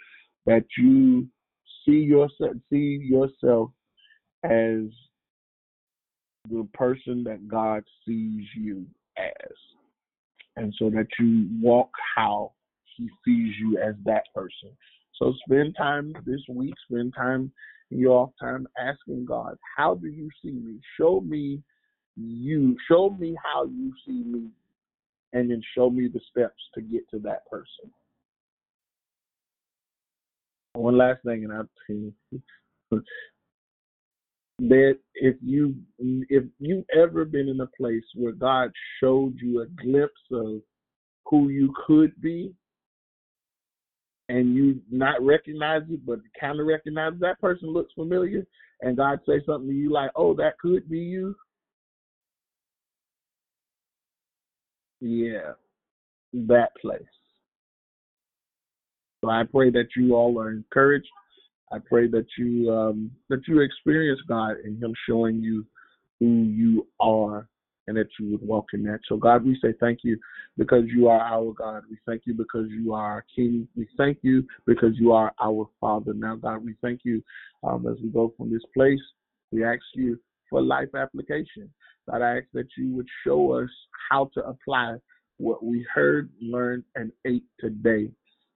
[0.46, 1.28] That you
[1.84, 3.70] see yourself see yourself
[4.44, 4.88] as
[6.48, 8.86] the person that God sees you
[9.18, 9.52] as,
[10.56, 12.52] and so that you walk how
[12.96, 14.70] He sees you as that person.
[15.16, 16.74] So spend time this week.
[16.90, 17.52] Spend time
[17.90, 20.80] in your off time asking God, "How do you see me?
[20.96, 21.62] Show me
[22.16, 22.76] you.
[22.88, 24.50] Show me how you see me,
[25.32, 27.92] and then show me the steps to get to that person."
[30.74, 31.68] One last thing, and I'll
[34.68, 38.70] that if you if you've ever been in a place where God
[39.02, 40.60] showed you a glimpse of
[41.26, 42.52] who you could be
[44.28, 48.46] and you not recognize it but kind of recognize that person looks familiar
[48.82, 51.34] and God say something to you like, "Oh, that could be you."
[55.00, 55.54] Yeah.
[56.32, 57.02] That place.
[59.22, 61.08] So I pray that you all are encouraged.
[61.72, 65.66] I pray that you um that you experience God and him showing you
[66.18, 67.48] who you are
[67.86, 69.00] and that you would walk in that.
[69.08, 70.18] So, God, we say thank you
[70.56, 71.82] because you are our God.
[71.90, 73.66] We thank you because you are our King.
[73.76, 76.14] We thank you because you are our Father.
[76.14, 77.22] Now, God, we thank you
[77.64, 79.00] um, as we go from this place.
[79.50, 81.68] We ask you for life application.
[82.08, 83.70] God, I ask that you would show us
[84.08, 84.96] how to apply
[85.38, 88.10] what we heard, learned, and ate today.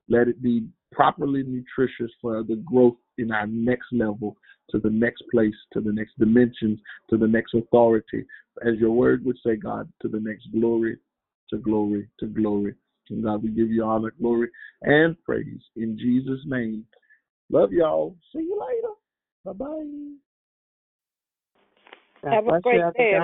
[0.09, 4.37] Let it be properly nutritious for the growth in our next level,
[4.71, 6.79] to the next place, to the next dimensions,
[7.11, 8.25] to the next authority.
[8.67, 10.97] As your word would say, God, to the next glory,
[11.51, 12.75] to glory, to glory.
[13.11, 14.49] And God, we give you honor, glory,
[14.83, 16.87] and praise in Jesus' name.
[17.51, 18.17] Love y'all.
[18.33, 18.95] See you later.
[19.45, 20.15] Bye bye.
[22.31, 23.21] Have a great day.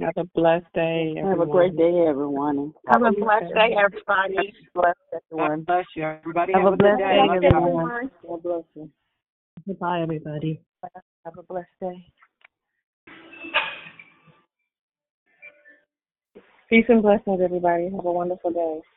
[0.00, 2.72] Have a blessed day, Have a great day, everyone.
[2.86, 4.54] Have a blessed day, everybody.
[4.72, 5.58] Bless everyone.
[5.58, 6.52] God bless you, everybody.
[6.52, 7.40] Have Have, a a blessed day.
[7.40, 8.10] day, everyone.
[8.26, 8.90] God bless you.
[9.66, 10.60] Goodbye, everybody.
[11.24, 12.04] Have a blessed day.
[16.70, 17.90] Peace and blessings, everybody.
[17.94, 18.95] Have a wonderful day.